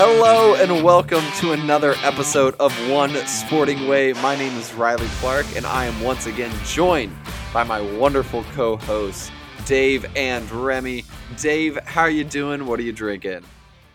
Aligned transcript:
Hello 0.00 0.54
and 0.54 0.84
welcome 0.84 1.24
to 1.38 1.50
another 1.50 1.96
episode 2.04 2.54
of 2.60 2.72
One 2.88 3.16
Sporting 3.26 3.88
Way. 3.88 4.12
My 4.12 4.36
name 4.36 4.56
is 4.56 4.72
Riley 4.72 5.08
Clark, 5.18 5.44
and 5.56 5.66
I 5.66 5.86
am 5.86 6.00
once 6.00 6.26
again 6.26 6.52
joined 6.64 7.12
by 7.52 7.64
my 7.64 7.80
wonderful 7.80 8.44
co-hosts 8.54 9.32
Dave 9.66 10.06
and 10.14 10.48
Remy. 10.52 11.04
Dave, 11.36 11.80
how 11.84 12.02
are 12.02 12.10
you 12.10 12.22
doing? 12.22 12.64
What 12.64 12.78
are 12.78 12.84
you 12.84 12.92
drinking? 12.92 13.40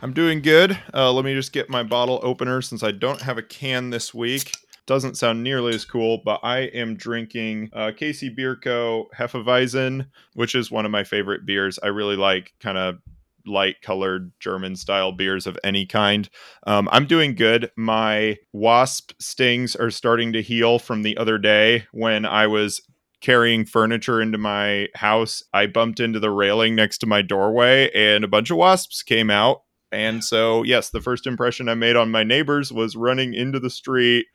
I'm 0.02 0.12
doing 0.12 0.42
good. 0.42 0.78
Uh, 0.94 1.10
let 1.14 1.24
me 1.24 1.36
just 1.36 1.54
get 1.54 1.70
my 1.70 1.84
bottle 1.84 2.20
opener 2.22 2.62
since 2.62 2.84
I 2.84 2.92
don't 2.92 3.22
have 3.22 3.38
a 3.38 3.42
can 3.42 3.90
this 3.90 4.14
week. 4.14 4.52
Doesn't 4.86 5.16
sound 5.16 5.42
nearly 5.42 5.74
as 5.74 5.86
cool, 5.86 6.22
but 6.26 6.42
I 6.44 6.64
am 6.64 6.98
drinking 6.98 7.70
uh, 7.72 7.92
KC 7.98 8.36
Bier 8.36 8.58
Co. 8.58 9.10
Hefeweizen, 9.18 10.08
which 10.34 10.54
is 10.54 10.70
one 10.70 10.84
of 10.84 10.92
my 10.92 11.06
favorite 11.06 11.46
beers. 11.46 11.80
I 11.82 11.88
really 11.88 12.18
like 12.18 12.52
kind 12.60 12.78
of 12.78 13.00
light 13.46 13.82
colored 13.82 14.32
German 14.40 14.76
style 14.76 15.12
beers 15.12 15.48
of 15.48 15.58
any 15.64 15.86
kind. 15.86 16.30
Um, 16.66 16.90
I'm 16.92 17.06
doing 17.06 17.36
good. 17.36 17.72
My 17.76 18.38
wasp 18.52 19.12
stings 19.20 19.76
are 19.76 19.92
starting 19.92 20.34
to 20.34 20.42
heal 20.42 20.80
from 20.80 21.04
the 21.04 21.18
other 21.18 21.38
day 21.38 21.86
when 21.92 22.26
I 22.26 22.48
was 22.48 22.82
carrying 23.22 23.66
furniture 23.66 24.22
into 24.22 24.38
my 24.38 24.90
house. 24.96 25.42
I 25.54 25.68
bumped 25.68 26.00
into 26.00 26.20
the 26.20 26.30
railing 26.30 26.76
next 26.76 27.00
to 27.00 27.08
my 27.08 27.22
doorway 27.22 27.90
and 27.96 28.24
a 28.24 28.28
bunch 28.28 28.52
of 28.52 28.58
wasps 28.58 29.02
came 29.02 29.30
out. 29.30 29.62
And 29.94 30.24
so, 30.24 30.64
yes, 30.64 30.90
the 30.90 31.02
first 31.02 31.26
impression 31.26 31.70
I 31.70 31.76
made 31.76 31.96
on 31.96 32.12
my 32.12 32.24
neighbors 32.24 32.74
was 32.74 32.96
running 32.96 33.34
into 33.34 33.60
the 33.60 33.70
street, 33.70 34.26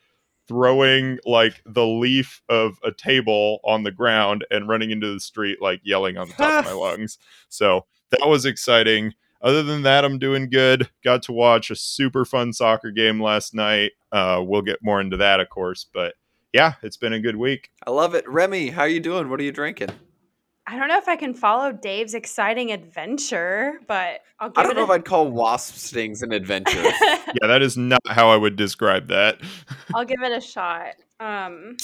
throwing 0.46 1.18
like 1.26 1.60
the 1.66 1.84
leaf 1.84 2.40
of 2.48 2.78
a 2.82 2.92
table 2.92 3.58
on 3.64 3.82
the 3.82 3.90
ground 3.90 4.46
and 4.50 4.68
running 4.68 4.90
into 4.90 5.12
the 5.12 5.20
street, 5.20 5.60
like 5.60 5.80
yelling 5.84 6.16
on 6.16 6.28
the 6.28 6.34
top 6.34 6.64
of 6.64 6.70
my 6.70 6.72
lungs. 6.80 7.18
So, 7.48 7.86
that 8.10 8.26
was 8.28 8.44
exciting. 8.46 9.14
Other 9.40 9.62
than 9.62 9.82
that, 9.82 10.04
I'm 10.04 10.18
doing 10.18 10.50
good. 10.50 10.88
Got 11.04 11.22
to 11.24 11.32
watch 11.32 11.70
a 11.70 11.76
super 11.76 12.24
fun 12.24 12.52
soccer 12.52 12.90
game 12.90 13.22
last 13.22 13.54
night. 13.54 13.92
Uh, 14.10 14.42
we'll 14.44 14.62
get 14.62 14.78
more 14.82 15.00
into 15.00 15.16
that, 15.18 15.38
of 15.40 15.48
course, 15.48 15.86
but 15.94 16.14
yeah, 16.52 16.72
it's 16.82 16.96
been 16.96 17.12
a 17.12 17.20
good 17.20 17.36
week. 17.36 17.70
I 17.86 17.90
love 17.90 18.14
it. 18.14 18.28
Remy, 18.28 18.70
how 18.70 18.82
are 18.82 18.88
you 18.88 19.00
doing? 19.00 19.28
What 19.28 19.38
are 19.38 19.44
you 19.44 19.52
drinking? 19.52 19.90
I 20.66 20.76
don't 20.78 20.88
know 20.88 20.98
if 20.98 21.08
I 21.08 21.16
can 21.16 21.32
follow 21.34 21.72
Dave's 21.72 22.12
exciting 22.14 22.72
adventure, 22.72 23.80
but 23.86 24.20
I'll 24.40 24.50
give 24.50 24.58
I 24.58 24.62
don't 24.64 24.72
it 24.72 24.74
know 24.74 24.80
a- 24.82 24.84
if 24.84 24.90
I'd 24.90 25.04
call 25.04 25.30
wasp 25.30 25.76
stings 25.76 26.22
an 26.22 26.32
adventure. 26.32 26.82
Yeah, 27.42 27.46
that 27.48 27.60
is 27.60 27.76
not 27.76 28.00
how 28.06 28.30
I 28.30 28.36
would 28.36 28.56
describe 28.56 29.08
that. 29.08 29.38
I'll 29.94 30.04
give 30.06 30.22
it 30.22 30.32
a 30.32 30.40
shot. 30.40 30.94
Um, 31.20 31.76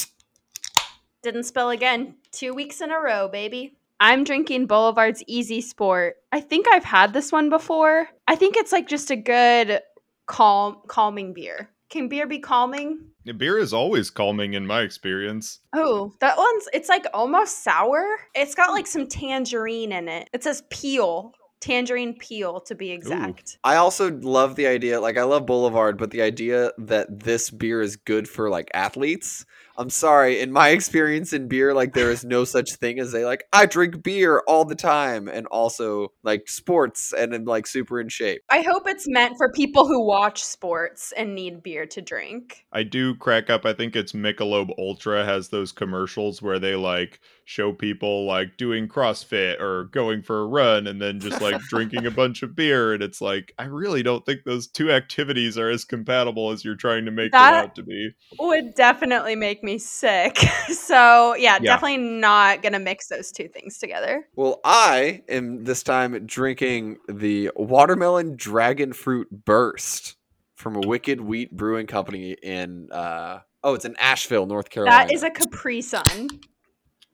didn't 1.22 1.44
spill 1.44 1.68
again. 1.70 2.14
Two 2.32 2.54
weeks 2.54 2.80
in 2.80 2.90
a 2.90 2.98
row, 2.98 3.28
baby. 3.28 3.76
I'm 4.04 4.22
drinking 4.22 4.66
Boulevard's 4.66 5.24
Easy 5.26 5.62
Sport. 5.62 6.16
I 6.30 6.40
think 6.40 6.66
I've 6.68 6.84
had 6.84 7.14
this 7.14 7.32
one 7.32 7.48
before. 7.48 8.06
I 8.28 8.36
think 8.36 8.54
it's 8.54 8.70
like 8.70 8.86
just 8.86 9.10
a 9.10 9.16
good 9.16 9.80
calm 10.26 10.82
calming 10.88 11.32
beer. 11.32 11.70
Can 11.88 12.08
beer 12.08 12.26
be 12.26 12.38
calming? 12.38 13.00
Beer 13.38 13.56
is 13.56 13.72
always 13.72 14.10
calming 14.10 14.52
in 14.52 14.66
my 14.66 14.82
experience. 14.82 15.60
Oh, 15.74 16.12
that 16.20 16.36
one's 16.36 16.68
it's 16.74 16.90
like 16.90 17.06
almost 17.14 17.64
sour. 17.64 18.04
It's 18.34 18.54
got 18.54 18.72
like 18.72 18.86
some 18.86 19.06
tangerine 19.06 19.90
in 19.90 20.10
it. 20.10 20.28
It 20.34 20.44
says 20.44 20.62
peel. 20.68 21.32
Tangerine 21.62 22.12
peel 22.18 22.60
to 22.60 22.74
be 22.74 22.90
exact. 22.90 23.56
I 23.64 23.76
also 23.76 24.12
love 24.18 24.54
the 24.54 24.66
idea, 24.66 25.00
like 25.00 25.16
I 25.16 25.22
love 25.22 25.46
Boulevard, 25.46 25.96
but 25.96 26.10
the 26.10 26.20
idea 26.20 26.72
that 26.76 27.20
this 27.20 27.48
beer 27.48 27.80
is 27.80 27.96
good 27.96 28.28
for 28.28 28.50
like 28.50 28.70
athletes. 28.74 29.46
I'm 29.76 29.90
sorry, 29.90 30.40
in 30.40 30.52
my 30.52 30.68
experience 30.70 31.32
in 31.32 31.48
beer, 31.48 31.74
like 31.74 31.94
there 31.94 32.10
is 32.10 32.24
no 32.24 32.44
such 32.44 32.74
thing 32.74 32.98
as 33.00 33.14
a 33.14 33.24
like 33.24 33.44
I 33.52 33.66
drink 33.66 34.02
beer 34.02 34.42
all 34.46 34.64
the 34.64 34.74
time 34.74 35.28
and 35.28 35.46
also 35.48 36.12
like 36.22 36.48
sports 36.48 37.12
and 37.12 37.34
am 37.34 37.44
like 37.44 37.66
super 37.66 38.00
in 38.00 38.08
shape. 38.08 38.42
I 38.50 38.62
hope 38.62 38.84
it's 38.86 39.06
meant 39.08 39.34
for 39.36 39.50
people 39.52 39.86
who 39.86 40.06
watch 40.06 40.44
sports 40.44 41.12
and 41.16 41.34
need 41.34 41.62
beer 41.62 41.86
to 41.86 42.00
drink. 42.02 42.64
I 42.72 42.82
do 42.84 43.14
crack 43.16 43.50
up. 43.50 43.64
I 43.66 43.72
think 43.72 43.96
it's 43.96 44.12
Michelob 44.12 44.70
Ultra 44.78 45.24
has 45.24 45.48
those 45.48 45.72
commercials 45.72 46.40
where 46.40 46.58
they 46.58 46.76
like 46.76 47.20
show 47.46 47.72
people 47.72 48.26
like 48.26 48.56
doing 48.56 48.88
CrossFit 48.88 49.60
or 49.60 49.84
going 49.84 50.22
for 50.22 50.40
a 50.40 50.46
run 50.46 50.86
and 50.86 51.00
then 51.00 51.20
just 51.20 51.42
like 51.42 51.60
drinking 51.62 52.06
a 52.06 52.10
bunch 52.12 52.42
of 52.42 52.54
beer. 52.56 52.94
And 52.94 53.02
it's 53.02 53.20
like, 53.20 53.52
I 53.58 53.64
really 53.64 54.02
don't 54.02 54.24
think 54.24 54.44
those 54.44 54.66
two 54.66 54.90
activities 54.90 55.58
are 55.58 55.68
as 55.68 55.84
compatible 55.84 56.50
as 56.52 56.64
you're 56.64 56.74
trying 56.76 57.04
to 57.04 57.10
make 57.10 57.32
That- 57.32 57.50
them 57.52 57.64
out 57.64 57.74
to 57.74 57.82
be. 57.82 58.10
Would 58.38 58.74
definitely 58.74 59.36
make 59.36 59.62
me 59.64 59.78
sick. 59.78 60.36
so, 60.68 61.34
yeah, 61.34 61.58
Yeah. 61.60 61.72
definitely 61.74 61.96
not 61.96 62.62
going 62.62 62.74
to 62.74 62.78
mix 62.78 63.08
those 63.08 63.32
two 63.32 63.48
things 63.48 63.78
together. 63.78 64.28
Well, 64.36 64.60
I 64.64 65.22
am 65.28 65.64
this 65.64 65.82
time 65.82 66.26
drinking 66.26 66.98
the 67.08 67.50
watermelon 67.56 68.36
dragon 68.36 68.92
fruit 68.92 69.28
burst 69.44 70.16
from 70.54 70.76
a 70.76 70.80
Wicked 70.86 71.20
Weed 71.20 71.50
Brewing 71.50 71.86
Company 71.86 72.36
in 72.42 72.90
uh 72.92 73.40
oh, 73.64 73.74
it's 73.74 73.84
in 73.84 73.96
Asheville, 73.96 74.46
North 74.46 74.70
Carolina. 74.70 75.06
That 75.06 75.12
is 75.12 75.22
a 75.22 75.30
Capri 75.30 75.80
Sun. 75.80 76.28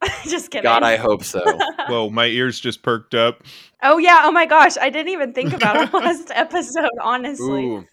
Just 0.24 0.50
kidding. 0.50 0.62
God, 0.62 0.82
I 0.82 0.96
hope 0.96 1.22
so. 1.24 1.42
Whoa, 1.88 2.08
my 2.10 2.24
ears 2.26 2.58
just 2.58 2.82
perked 2.82 3.14
up. 3.14 3.42
oh, 3.82 3.98
yeah. 3.98 4.22
Oh, 4.24 4.32
my 4.32 4.46
gosh. 4.46 4.76
I 4.80 4.88
didn't 4.88 5.12
even 5.12 5.32
think 5.34 5.52
about 5.52 5.76
it 5.76 5.92
last 5.92 6.30
episode, 6.34 6.88
honestly. 7.02 7.66
Ooh, 7.66 7.84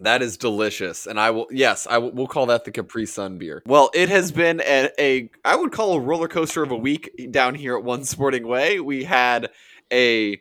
that 0.00 0.22
is 0.22 0.36
delicious, 0.36 1.06
and 1.06 1.20
I 1.20 1.30
will. 1.30 1.46
Yes, 1.50 1.86
I 1.86 1.98
will. 1.98 2.12
We'll 2.12 2.26
call 2.26 2.46
that 2.46 2.64
the 2.64 2.72
Capri 2.72 3.06
Sun 3.06 3.38
beer. 3.38 3.62
Well, 3.66 3.90
it 3.94 4.08
has 4.08 4.32
been 4.32 4.60
a, 4.60 4.90
a 4.98 5.30
I 5.44 5.56
would 5.56 5.72
call 5.72 5.94
a 5.94 6.00
roller 6.00 6.28
coaster 6.28 6.62
of 6.62 6.70
a 6.70 6.76
week 6.76 7.10
down 7.30 7.54
here 7.54 7.76
at 7.76 7.84
One 7.84 8.04
Sporting 8.04 8.46
Way. 8.46 8.80
We 8.80 9.04
had 9.04 9.50
a 9.92 10.32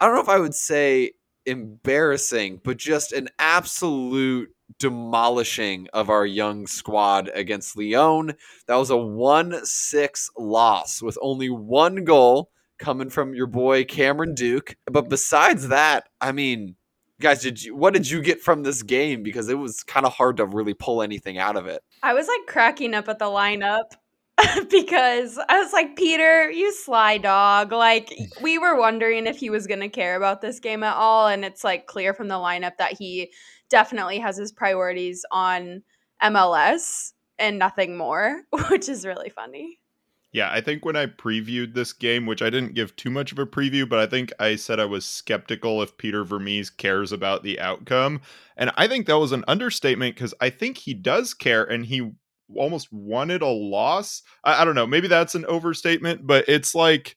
I 0.00 0.06
don't 0.06 0.14
know 0.14 0.22
if 0.22 0.28
I 0.28 0.38
would 0.38 0.54
say 0.54 1.12
embarrassing, 1.46 2.60
but 2.64 2.76
just 2.76 3.12
an 3.12 3.28
absolute 3.38 4.50
demolishing 4.78 5.88
of 5.92 6.10
our 6.10 6.26
young 6.26 6.66
squad 6.66 7.30
against 7.34 7.76
Leon. 7.76 8.34
That 8.66 8.76
was 8.76 8.90
a 8.90 8.96
1 8.96 9.64
6 9.64 10.30
loss 10.38 11.02
with 11.02 11.18
only 11.20 11.50
one 11.50 12.04
goal 12.04 12.50
coming 12.78 13.10
from 13.10 13.34
your 13.34 13.46
boy 13.46 13.84
Cameron 13.84 14.34
Duke. 14.34 14.76
But 14.90 15.08
besides 15.08 15.68
that, 15.68 16.08
I 16.20 16.32
mean, 16.32 16.76
guys, 17.22 17.40
did 17.40 17.62
you 17.62 17.74
what 17.74 17.94
did 17.94 18.10
you 18.10 18.20
get 18.20 18.40
from 18.40 18.62
this 18.62 18.82
game? 18.82 19.22
Because 19.22 19.48
it 19.48 19.58
was 19.58 19.82
kind 19.82 20.04
of 20.04 20.12
hard 20.12 20.36
to 20.36 20.46
really 20.46 20.74
pull 20.74 21.00
anything 21.00 21.38
out 21.38 21.56
of 21.56 21.66
it. 21.66 21.82
I 22.02 22.12
was 22.12 22.26
like 22.28 22.46
cracking 22.46 22.94
up 22.94 23.08
at 23.08 23.18
the 23.18 23.26
lineup 23.26 23.92
because 24.70 25.38
I 25.48 25.58
was 25.58 25.72
like, 25.72 25.96
Peter, 25.96 26.50
you 26.50 26.72
sly 26.72 27.18
dog. 27.18 27.72
Like, 27.72 28.12
we 28.42 28.58
were 28.58 28.78
wondering 28.78 29.26
if 29.26 29.36
he 29.36 29.50
was 29.50 29.66
going 29.66 29.80
to 29.80 29.88
care 29.88 30.16
about 30.16 30.40
this 30.40 30.60
game 30.60 30.82
at 30.82 30.96
all. 30.96 31.28
And 31.28 31.44
it's 31.44 31.64
like 31.64 31.86
clear 31.86 32.14
from 32.14 32.28
the 32.28 32.34
lineup 32.34 32.76
that 32.78 32.94
he 32.98 33.32
definitely 33.68 34.18
has 34.18 34.36
his 34.36 34.52
priorities 34.52 35.24
on 35.30 35.82
MLS 36.22 37.12
and 37.38 37.58
nothing 37.58 37.96
more, 37.96 38.42
which 38.70 38.88
is 38.88 39.06
really 39.06 39.30
funny. 39.30 39.78
Yeah, 40.32 40.50
I 40.50 40.62
think 40.62 40.84
when 40.84 40.96
I 40.96 41.06
previewed 41.06 41.74
this 41.74 41.92
game, 41.92 42.24
which 42.24 42.40
I 42.40 42.48
didn't 42.48 42.74
give 42.74 42.96
too 42.96 43.10
much 43.10 43.32
of 43.32 43.38
a 43.38 43.44
preview, 43.44 43.86
but 43.86 43.98
I 43.98 44.06
think 44.06 44.32
I 44.38 44.56
said 44.56 44.80
I 44.80 44.86
was 44.86 45.04
skeptical 45.04 45.82
if 45.82 45.98
Peter 45.98 46.24
Vermes 46.24 46.70
cares 46.70 47.12
about 47.12 47.42
the 47.42 47.60
outcome. 47.60 48.22
And 48.56 48.72
I 48.76 48.88
think 48.88 49.06
that 49.06 49.18
was 49.18 49.32
an 49.32 49.44
understatement 49.46 50.16
because 50.16 50.32
I 50.40 50.48
think 50.48 50.78
he 50.78 50.94
does 50.94 51.34
care 51.34 51.64
and 51.64 51.84
he 51.84 52.12
almost 52.56 52.90
wanted 52.92 53.42
a 53.42 53.46
loss. 53.48 54.22
I, 54.42 54.62
I 54.62 54.64
don't 54.64 54.74
know, 54.74 54.86
maybe 54.86 55.08
that's 55.08 55.34
an 55.34 55.44
overstatement, 55.46 56.26
but 56.26 56.46
it's 56.48 56.74
like 56.74 57.16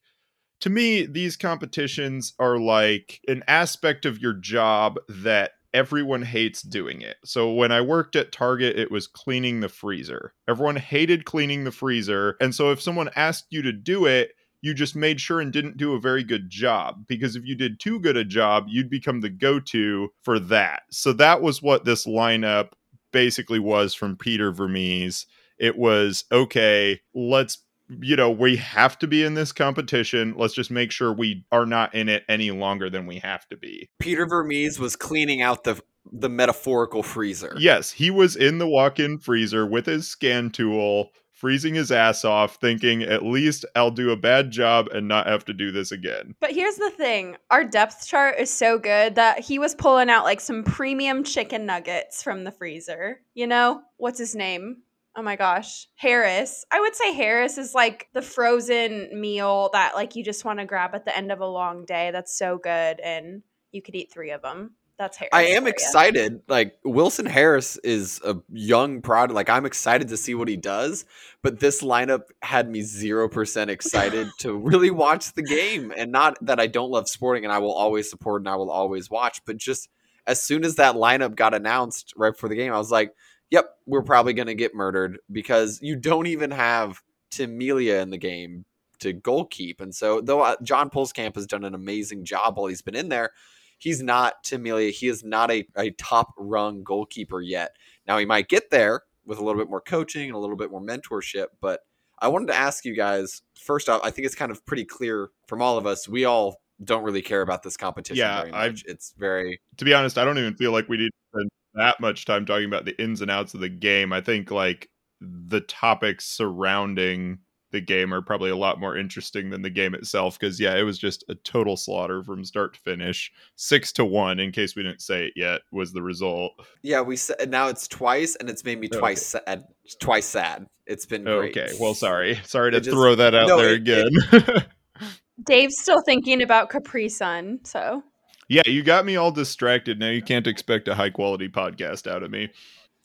to 0.62 0.70
me, 0.70 1.06
these 1.06 1.38
competitions 1.38 2.34
are 2.40 2.58
like 2.58 3.22
an 3.28 3.44
aspect 3.47 4.06
of 4.06 4.20
your 4.22 4.34
job 4.34 4.97
that 5.09 5.52
everyone 5.75 6.22
hates 6.22 6.62
doing 6.62 7.02
it. 7.02 7.18
So 7.25 7.52
when 7.52 7.72
I 7.72 7.81
worked 7.81 8.16
at 8.16 8.31
Target, 8.31 8.80
it 8.80 8.90
was 8.90 9.08
cleaning 9.08 9.59
the 9.59 9.68
freezer. 9.68 10.34
Everyone 10.47 10.78
hated 10.78 11.25
cleaning 11.25 11.66
the 11.66 11.72
freezer. 11.72 12.38
And 12.40 12.56
so 12.56 12.72
if 12.72 12.81
someone 12.81 13.09
asked 13.16 13.47
you 13.50 13.62
to 13.62 13.74
do 13.74 14.06
it, 14.06 14.31
you 14.62 14.73
just 14.73 14.96
made 14.96 15.20
sure 15.20 15.41
and 15.41 15.52
didn't 15.52 15.76
do 15.76 15.94
a 15.94 16.00
very 16.00 16.23
good 16.23 16.50
job 16.50 17.05
because 17.08 17.35
if 17.35 17.46
you 17.46 17.55
did 17.55 17.79
too 17.79 18.00
good 18.00 18.16
a 18.16 18.23
job, 18.23 18.66
you'd 18.70 18.90
become 18.90 19.20
the 19.20 19.29
go 19.29 19.59
to 19.59 20.09
for 20.23 20.40
that. 20.40 20.84
So 20.91 21.11
that 21.14 21.41
was 21.41 21.61
what 21.61 21.84
this 21.84 22.08
lineup 22.08 22.70
basically 23.11 23.59
was 23.59 23.94
from 23.94 24.16
Peter 24.16 24.53
Vermes. 24.53 25.26
It 25.59 25.78
was 25.78 26.23
okay, 26.32 27.02
let's 27.14 27.65
you 27.90 28.16
know, 28.16 28.32
we 28.32 28.55
have 28.58 28.97
to 28.99 29.08
be 29.08 29.23
in 29.23 29.34
this 29.34 29.52
competition. 29.52 30.34
Let's 30.37 30.53
just 30.53 30.72
make 30.72 30.91
sure 30.91 31.14
we 31.14 31.46
are 31.52 31.66
not 31.66 31.93
in 31.93 32.09
it 32.09 32.23
any 32.28 32.52
longer 32.52 32.90
than 32.90 33.05
we 33.05 33.20
have 33.20 33.47
to 33.49 33.58
be. 33.58 33.90
Peter 33.99 34.26
Vermes 34.26 34.79
was 34.79 34.96
cleaning 34.96 35.41
out 35.41 35.64
the 35.64 35.82
the 36.11 36.29
metaphorical 36.29 37.02
freezer. 37.02 37.55
Yes, 37.58 37.91
he 37.91 38.11
was 38.11 38.35
in 38.35 38.59
the 38.59 38.67
walk-in 38.67 39.17
freezer 39.17 39.66
with 39.66 39.87
his 39.87 40.08
scan 40.08 40.52
tool, 40.52 41.09
freezing 41.32 41.73
his 41.73 41.91
ass 41.91 42.23
off, 42.23 42.58
thinking 42.61 43.02
at 43.02 43.23
least 43.23 43.66
I'll 43.76 43.91
do 43.91 44.11
a 44.11 44.17
bad 44.17 44.52
job 44.52 44.88
and 44.93 45.08
not 45.08 45.28
have 45.28 45.46
to 45.46 45.53
do 45.53 45.72
this 45.72 45.91
again. 45.91 46.35
But 46.40 46.52
here's 46.52 46.76
the 46.76 46.91
thing 46.91 47.38
our 47.49 47.64
depth 47.64 48.08
chart 48.08 48.35
is 48.40 48.52
so 48.52 48.78
good 48.78 49.16
that 49.16 49.40
he 49.40 49.58
was 49.58 49.76
pulling 49.76 50.09
out 50.09 50.26
like 50.26 50.41
some 50.41 50.64
premium 50.64 51.23
chicken 51.23 51.66
nuggets 51.66 52.22
from 52.22 52.43
the 52.43 52.52
freezer. 52.52 53.22
You 53.34 53.47
know, 53.47 53.81
what's 53.97 54.20
his 54.20 54.35
name? 54.35 54.84
Oh 55.17 55.22
my 55.22 55.35
gosh, 55.35 55.88
Harris. 55.96 56.66
I 56.72 56.82
would 56.82 56.96
say 56.96 57.14
Harris 57.14 57.58
is 57.58 57.73
like 57.73 58.09
the 58.14 58.22
frozen 58.22 59.09
meal 59.20 59.70
that 59.72 59.96
like 59.96 60.16
you 60.16 60.23
just 60.23 60.44
want 60.44 60.59
to 60.59 60.66
grab 60.66 60.94
at 60.94 61.06
the 61.06 61.16
end 61.16 61.32
of 61.32 61.40
a 61.40 61.47
long 61.47 61.85
day. 61.85 62.12
That's 62.12 62.38
so 62.38 62.58
good 62.58 63.00
and 63.00 63.41
you 63.72 63.82
could 63.82 63.96
eat 63.96 64.12
3 64.12 64.32
of 64.32 64.41
them. 64.41 64.76
That's 64.97 65.17
Harris. 65.17 65.32
I 65.34 65.44
am 65.44 65.67
excited. 65.67 66.41
Like 66.47 66.78
Wilson 66.85 67.26
Harris 67.26 67.78
is 67.78 68.22
a 68.23 68.38
young 68.50 69.02
prod. 69.02 69.32
Like 69.32 69.50
I'm 69.50 69.66
excited 69.66 70.08
to 70.09 70.17
see 70.17 70.35
what 70.35 70.47
he 70.47 70.56
does. 70.56 71.06
But 71.41 71.59
this 71.59 71.82
lineup 71.82 72.23
had 72.41 72.70
me 72.70 72.82
zero 72.82 73.28
percent 73.28 73.70
excited 73.70 74.29
to 74.40 74.53
really 74.53 74.91
watch 74.91 75.34
the 75.34 75.44
game. 75.44 75.94
And 75.96 76.12
not 76.12 76.38
that 76.46 76.59
I 76.59 76.67
don't 76.67 76.91
love 76.91 77.09
sporting 77.09 77.44
and 77.44 77.53
I 77.53 77.59
will 77.59 77.73
always 77.73 78.09
support 78.09 78.41
and 78.41 78.50
I 78.50 78.56
will 78.56 78.72
always 78.72 79.09
watch, 79.09 79.41
but 79.46 79.58
just 79.58 79.90
as 80.28 80.41
soon 80.41 80.66
as 80.66 80.76
that 80.76 80.96
lineup 80.96 81.35
got 81.35 81.53
announced 81.53 82.14
right 82.16 82.32
before 82.32 82.50
the 82.50 82.56
game, 82.56 82.73
I 82.73 82.78
was 82.78 82.91
like, 82.91 83.14
"Yep, 83.52 83.70
we're 83.86 84.03
probably 84.03 84.34
going 84.34 84.47
to 84.47 84.56
get 84.56 84.74
murdered 84.76 85.20
because 85.32 85.80
you 85.82 85.96
don't 85.96 86.28
even 86.28 86.52
have 86.52 87.02
Tim 87.32 87.58
Melia 87.58 88.02
in 88.02 88.09
the 88.09 88.18
game 88.18 88.66
to 89.00 89.14
goalkeep." 89.14 89.80
And 89.82 89.94
so, 89.94 90.22
though 90.22 90.42
uh, 90.42 90.56
John 90.64 90.90
Pulskamp 90.90 91.36
has 91.36 91.47
done 91.47 91.64
an 91.64 91.76
amazing 91.76 92.26
job 92.26 92.58
while 92.58 92.68
he's 92.68 92.82
been 92.82 92.96
in 92.96 93.09
there, 93.09 93.32
he's 93.78 94.02
not 94.02 94.44
Tim 94.44 94.64
Melia. 94.64 94.92
He 94.92 95.08
is 95.08 95.24
not 95.24 95.52
a, 95.52 95.68
a 95.76 95.92
top 95.92 96.34
rung 96.38 96.84
goalkeeper 96.84 97.42
yet. 97.42 97.76
Now 98.08 98.18
he 98.18 98.26
might 98.26 98.47
get 98.47 98.70
there 98.72 99.02
with 99.26 99.40
a 99.40 99.44
little 99.44 99.59
bit 99.59 99.70
more 99.70 99.82
coaching 99.82 100.28
and 100.28 100.36
a 100.36 100.40
little 100.40 100.56
bit 100.56 100.70
more 100.72 100.82
mentorship, 100.82 101.48
but 101.59 101.82
I 102.20 102.28
wanted 102.28 102.48
to 102.48 102.56
ask 102.56 102.86
you 102.86 102.96
guys 102.96 103.41
first 103.59 103.90
off, 103.90 104.00
I 104.03 104.12
think 104.12 104.26
it's 104.26 104.36
kind 104.36 104.52
of 104.52 104.66
pretty 104.66 104.86
clear 104.86 105.30
from 105.48 105.62
all 105.62 105.78
of 105.78 105.86
us, 105.88 106.08
we 106.08 106.26
all 106.26 106.62
don't 106.84 107.03
really 107.03 107.22
care 107.24 107.41
about 107.41 107.64
this 107.64 107.76
competition 107.76 108.20
Yeah, 108.20 108.44
I've- 108.53 108.84
It's 108.86 109.14
very 109.18 109.59
to 109.78 109.86
be 109.86 109.94
honest, 109.94 110.18
I 110.18 110.26
don't 110.26 110.38
even 110.38 110.56
feel 110.56 110.72
like 110.72 110.88
we 110.88 110.98
need 110.98 111.09
to 111.09 111.40
spend 111.40 111.50
that 111.76 112.00
much 112.00 112.26
time 112.26 112.46
talking 112.46 112.66
about 112.66 112.86
the 112.86 113.00
ins 113.02 113.22
and 113.22 113.32
outs 113.32 113.54
of 113.54 113.60
the 113.60 113.70
game. 113.70 114.12
I 114.14 114.22
think 114.22 114.52
like 114.52 114.90
the 115.22 115.62
topics 115.62 116.26
surrounding 116.26 117.40
the 117.72 117.82
game 117.82 118.14
are 118.14 118.22
probably 118.22 118.50
a 118.50 118.56
lot 118.56 118.80
more 118.80 118.96
interesting 118.98 119.50
than 119.50 119.62
the 119.62 119.70
game 119.70 119.94
itself 119.94 120.40
because 120.40 120.60
yeah, 120.60 120.76
it 120.76 120.84
was 120.84 120.98
just 120.98 121.26
a 121.28 121.36
total 121.36 121.76
slaughter 121.76 122.24
from 122.24 122.46
start 122.46 122.74
to 122.76 122.80
finish. 122.80 123.32
Six 123.56 123.92
to 123.94 124.06
one, 124.06 124.40
in 124.40 124.52
case 124.52 124.76
we 124.76 124.84
didn't 124.84 125.02
say 125.02 125.26
it 125.26 125.34
yet, 125.36 125.62
was 125.72 125.92
the 125.92 126.02
result. 126.02 126.54
yeah, 126.84 127.02
we 127.02 127.18
said 127.18 127.50
now 127.50 127.68
it's 127.68 127.88
twice 127.88 128.36
and 128.38 128.50
it's 128.50 128.64
made 128.64 128.80
me 128.80 128.88
oh, 128.92 128.96
Okay. 128.96 129.00
twice 129.00 129.26
sad 129.26 129.66
twice 130.00 130.26
sad. 130.26 130.68
It's 130.86 131.06
been 131.06 131.28
oh, 131.28 131.40
great. 131.40 131.58
Okay, 131.58 131.74
well, 131.80 131.94
sorry, 131.96 132.40
sorry 132.46 132.72
to 132.72 132.80
just- 132.80 132.96
throw 132.96 133.16
that 133.16 133.36
out 133.36 133.48
no, 133.48 133.58
there 133.58 133.74
it- 133.74 133.82
again. 133.82 134.66
Dave's 135.46 135.76
still 135.82 136.02
thinking 136.06 136.42
about 136.42 136.70
Capri 136.70 137.10
Sun, 137.10 137.60
so 137.66 138.04
yeah, 138.47 138.64
you 138.66 138.84
got 138.84 139.06
me 139.06 139.16
all 139.16 139.32
distracted. 139.32 140.00
Now 140.00 140.09
you 140.09 140.22
can't 140.22 140.47
expect 140.47 140.88
a 140.88 140.96
high 140.96 141.09
quality 141.09 141.50
podcast 141.50 142.09
out 142.09 142.24
of 142.24 142.32
me. 142.32 142.50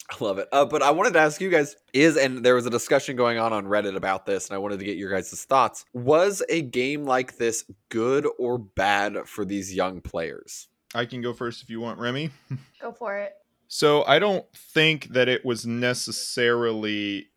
I 0.09 0.23
love 0.23 0.39
it. 0.39 0.47
Uh, 0.51 0.65
but 0.65 0.83
I 0.83 0.91
wanted 0.91 1.13
to 1.13 1.19
ask 1.19 1.39
you 1.39 1.49
guys 1.49 1.75
is, 1.93 2.17
and 2.17 2.43
there 2.43 2.55
was 2.55 2.65
a 2.65 2.69
discussion 2.69 3.15
going 3.15 3.37
on 3.37 3.53
on 3.53 3.65
Reddit 3.65 3.95
about 3.95 4.25
this, 4.25 4.49
and 4.49 4.55
I 4.55 4.57
wanted 4.57 4.79
to 4.79 4.85
get 4.85 4.97
your 4.97 5.09
guys' 5.09 5.45
thoughts. 5.45 5.85
Was 5.93 6.43
a 6.49 6.61
game 6.61 7.05
like 7.05 7.37
this 7.37 7.63
good 7.89 8.27
or 8.37 8.57
bad 8.57 9.25
for 9.25 9.45
these 9.45 9.73
young 9.73 10.01
players? 10.01 10.67
I 10.93 11.05
can 11.05 11.21
go 11.21 11.33
first 11.33 11.61
if 11.61 11.69
you 11.69 11.79
want, 11.79 11.99
Remy. 11.99 12.29
go 12.81 12.91
for 12.91 13.15
it. 13.17 13.33
So 13.67 14.03
I 14.03 14.19
don't 14.19 14.45
think 14.53 15.07
that 15.09 15.29
it 15.29 15.45
was 15.45 15.65
necessarily 15.65 17.27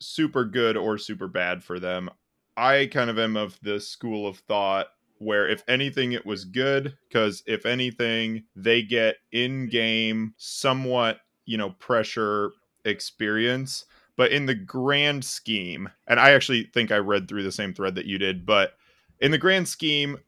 super 0.00 0.46
good 0.46 0.78
or 0.78 0.96
super 0.96 1.28
bad 1.28 1.62
for 1.62 1.78
them. 1.78 2.08
I 2.56 2.88
kind 2.90 3.10
of 3.10 3.18
am 3.18 3.36
of 3.36 3.58
the 3.60 3.80
school 3.80 4.26
of 4.26 4.38
thought 4.38 4.86
where 5.24 5.48
if 5.48 5.62
anything 5.68 6.12
it 6.12 6.26
was 6.26 6.44
good 6.44 6.96
because 7.08 7.42
if 7.46 7.66
anything 7.66 8.44
they 8.54 8.82
get 8.82 9.16
in 9.32 9.68
game 9.68 10.34
somewhat, 10.36 11.20
you 11.46 11.56
know, 11.56 11.70
pressure 11.70 12.52
experience, 12.84 13.84
but 14.16 14.30
in 14.30 14.46
the 14.46 14.54
grand 14.54 15.24
scheme, 15.24 15.88
and 16.06 16.20
I 16.20 16.30
actually 16.30 16.70
think 16.72 16.92
I 16.92 16.98
read 16.98 17.28
through 17.28 17.42
the 17.42 17.52
same 17.52 17.74
thread 17.74 17.94
that 17.96 18.06
you 18.06 18.18
did, 18.18 18.46
but 18.46 18.74
in 19.20 19.30
the 19.30 19.38
grand 19.38 19.68
scheme 19.68 20.18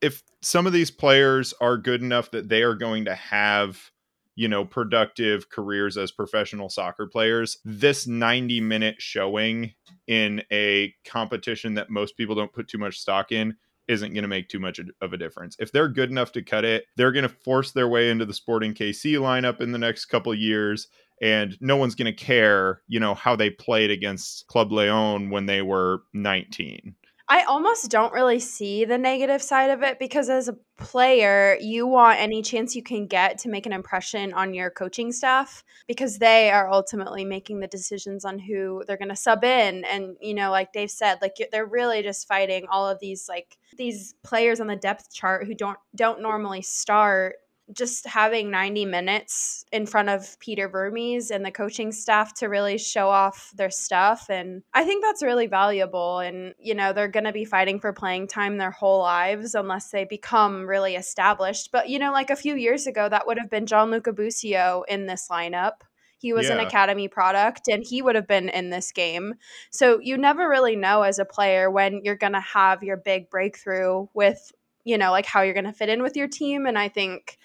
if 0.00 0.22
some 0.40 0.66
of 0.66 0.72
these 0.72 0.90
players 0.90 1.52
are 1.60 1.76
good 1.76 2.02
enough 2.02 2.30
that 2.30 2.48
they 2.48 2.62
are 2.62 2.74
going 2.74 3.04
to 3.04 3.14
have 3.14 3.90
you 4.40 4.48
know, 4.48 4.64
productive 4.64 5.50
careers 5.50 5.98
as 5.98 6.10
professional 6.10 6.70
soccer 6.70 7.06
players. 7.06 7.58
This 7.62 8.06
90 8.06 8.62
minute 8.62 8.96
showing 8.98 9.74
in 10.06 10.42
a 10.50 10.94
competition 11.04 11.74
that 11.74 11.90
most 11.90 12.16
people 12.16 12.34
don't 12.34 12.50
put 12.50 12.66
too 12.66 12.78
much 12.78 12.98
stock 12.98 13.32
in 13.32 13.56
isn't 13.90 14.14
going 14.14 14.22
to 14.22 14.28
make 14.28 14.48
too 14.48 14.60
much 14.60 14.80
of 15.00 15.12
a 15.12 15.18
difference. 15.18 15.56
If 15.58 15.72
they're 15.72 15.88
good 15.88 16.10
enough 16.10 16.32
to 16.32 16.42
cut 16.42 16.64
it, 16.64 16.84
they're 16.96 17.12
going 17.12 17.28
to 17.28 17.28
force 17.28 17.72
their 17.72 17.88
way 17.88 18.10
into 18.10 18.24
the 18.24 18.32
Sporting 18.32 18.72
KC 18.72 19.14
lineup 19.14 19.60
in 19.60 19.72
the 19.72 19.78
next 19.78 20.06
couple 20.06 20.32
years 20.34 20.88
and 21.20 21.56
no 21.60 21.76
one's 21.76 21.94
going 21.94 22.06
to 22.06 22.24
care, 22.24 22.80
you 22.88 22.98
know, 22.98 23.14
how 23.14 23.36
they 23.36 23.50
played 23.50 23.90
against 23.90 24.46
Club 24.46 24.72
Leon 24.72 25.30
when 25.30 25.46
they 25.46 25.62
were 25.62 26.02
19. 26.14 26.94
I 27.30 27.44
almost 27.44 27.88
don't 27.92 28.12
really 28.12 28.40
see 28.40 28.84
the 28.84 28.98
negative 28.98 29.40
side 29.40 29.70
of 29.70 29.84
it 29.84 30.00
because 30.00 30.28
as 30.28 30.48
a 30.48 30.56
player, 30.76 31.56
you 31.60 31.86
want 31.86 32.18
any 32.18 32.42
chance 32.42 32.74
you 32.74 32.82
can 32.82 33.06
get 33.06 33.38
to 33.38 33.48
make 33.48 33.66
an 33.66 33.72
impression 33.72 34.32
on 34.32 34.52
your 34.52 34.68
coaching 34.68 35.12
staff 35.12 35.62
because 35.86 36.18
they 36.18 36.50
are 36.50 36.68
ultimately 36.68 37.24
making 37.24 37.60
the 37.60 37.68
decisions 37.68 38.24
on 38.24 38.40
who 38.40 38.82
they're 38.84 38.96
going 38.96 39.10
to 39.10 39.16
sub 39.16 39.44
in. 39.44 39.84
And 39.84 40.16
you 40.20 40.34
know 40.34 40.50
like 40.50 40.72
Dave 40.72 40.90
said 40.90 41.18
like 41.22 41.36
they're 41.52 41.64
really 41.64 42.02
just 42.02 42.26
fighting 42.26 42.66
all 42.68 42.88
of 42.88 42.98
these 42.98 43.28
like 43.28 43.58
these 43.76 44.16
players 44.24 44.58
on 44.58 44.66
the 44.66 44.74
depth 44.74 45.12
chart 45.12 45.46
who 45.46 45.54
don't 45.54 45.78
don't 45.94 46.20
normally 46.20 46.62
start 46.62 47.36
just 47.72 48.06
having 48.06 48.50
90 48.50 48.84
minutes 48.86 49.64
in 49.72 49.86
front 49.86 50.08
of 50.08 50.38
Peter 50.40 50.68
Vermes 50.68 51.30
and 51.30 51.44
the 51.44 51.50
coaching 51.50 51.92
staff 51.92 52.34
to 52.34 52.46
really 52.46 52.78
show 52.78 53.08
off 53.08 53.52
their 53.54 53.70
stuff. 53.70 54.26
And 54.28 54.62
I 54.74 54.84
think 54.84 55.04
that's 55.04 55.22
really 55.22 55.46
valuable. 55.46 56.18
And, 56.18 56.54
you 56.58 56.74
know, 56.74 56.92
they're 56.92 57.08
going 57.08 57.24
to 57.24 57.32
be 57.32 57.44
fighting 57.44 57.80
for 57.80 57.92
playing 57.92 58.28
time 58.28 58.58
their 58.58 58.70
whole 58.70 59.00
lives 59.00 59.54
unless 59.54 59.90
they 59.90 60.04
become 60.04 60.66
really 60.66 60.96
established. 60.96 61.70
But, 61.72 61.88
you 61.88 61.98
know, 61.98 62.12
like 62.12 62.30
a 62.30 62.36
few 62.36 62.56
years 62.56 62.86
ago, 62.86 63.08
that 63.08 63.26
would 63.26 63.38
have 63.38 63.50
been 63.50 63.66
Gianluca 63.66 64.12
Busio 64.12 64.84
in 64.88 65.06
this 65.06 65.28
lineup. 65.30 65.82
He 66.20 66.34
was 66.34 66.50
an 66.50 66.60
academy 66.60 67.08
product 67.08 67.66
and 67.66 67.82
he 67.82 68.02
would 68.02 68.14
have 68.14 68.26
been 68.26 68.50
in 68.50 68.68
this 68.68 68.92
game. 68.92 69.36
So 69.70 70.00
you 70.02 70.18
never 70.18 70.50
really 70.50 70.76
know 70.76 71.00
as 71.00 71.18
a 71.18 71.24
player 71.24 71.70
when 71.70 72.02
you're 72.04 72.14
going 72.14 72.34
to 72.34 72.40
have 72.40 72.82
your 72.82 72.98
big 72.98 73.30
breakthrough 73.30 74.06
with, 74.12 74.52
you 74.84 74.98
know, 74.98 75.12
like 75.12 75.24
how 75.24 75.40
you're 75.40 75.54
going 75.54 75.64
to 75.64 75.72
fit 75.72 75.88
in 75.88 76.02
with 76.02 76.16
your 76.16 76.28
team. 76.28 76.66
And 76.66 76.78
I 76.78 76.90
think 76.90 77.38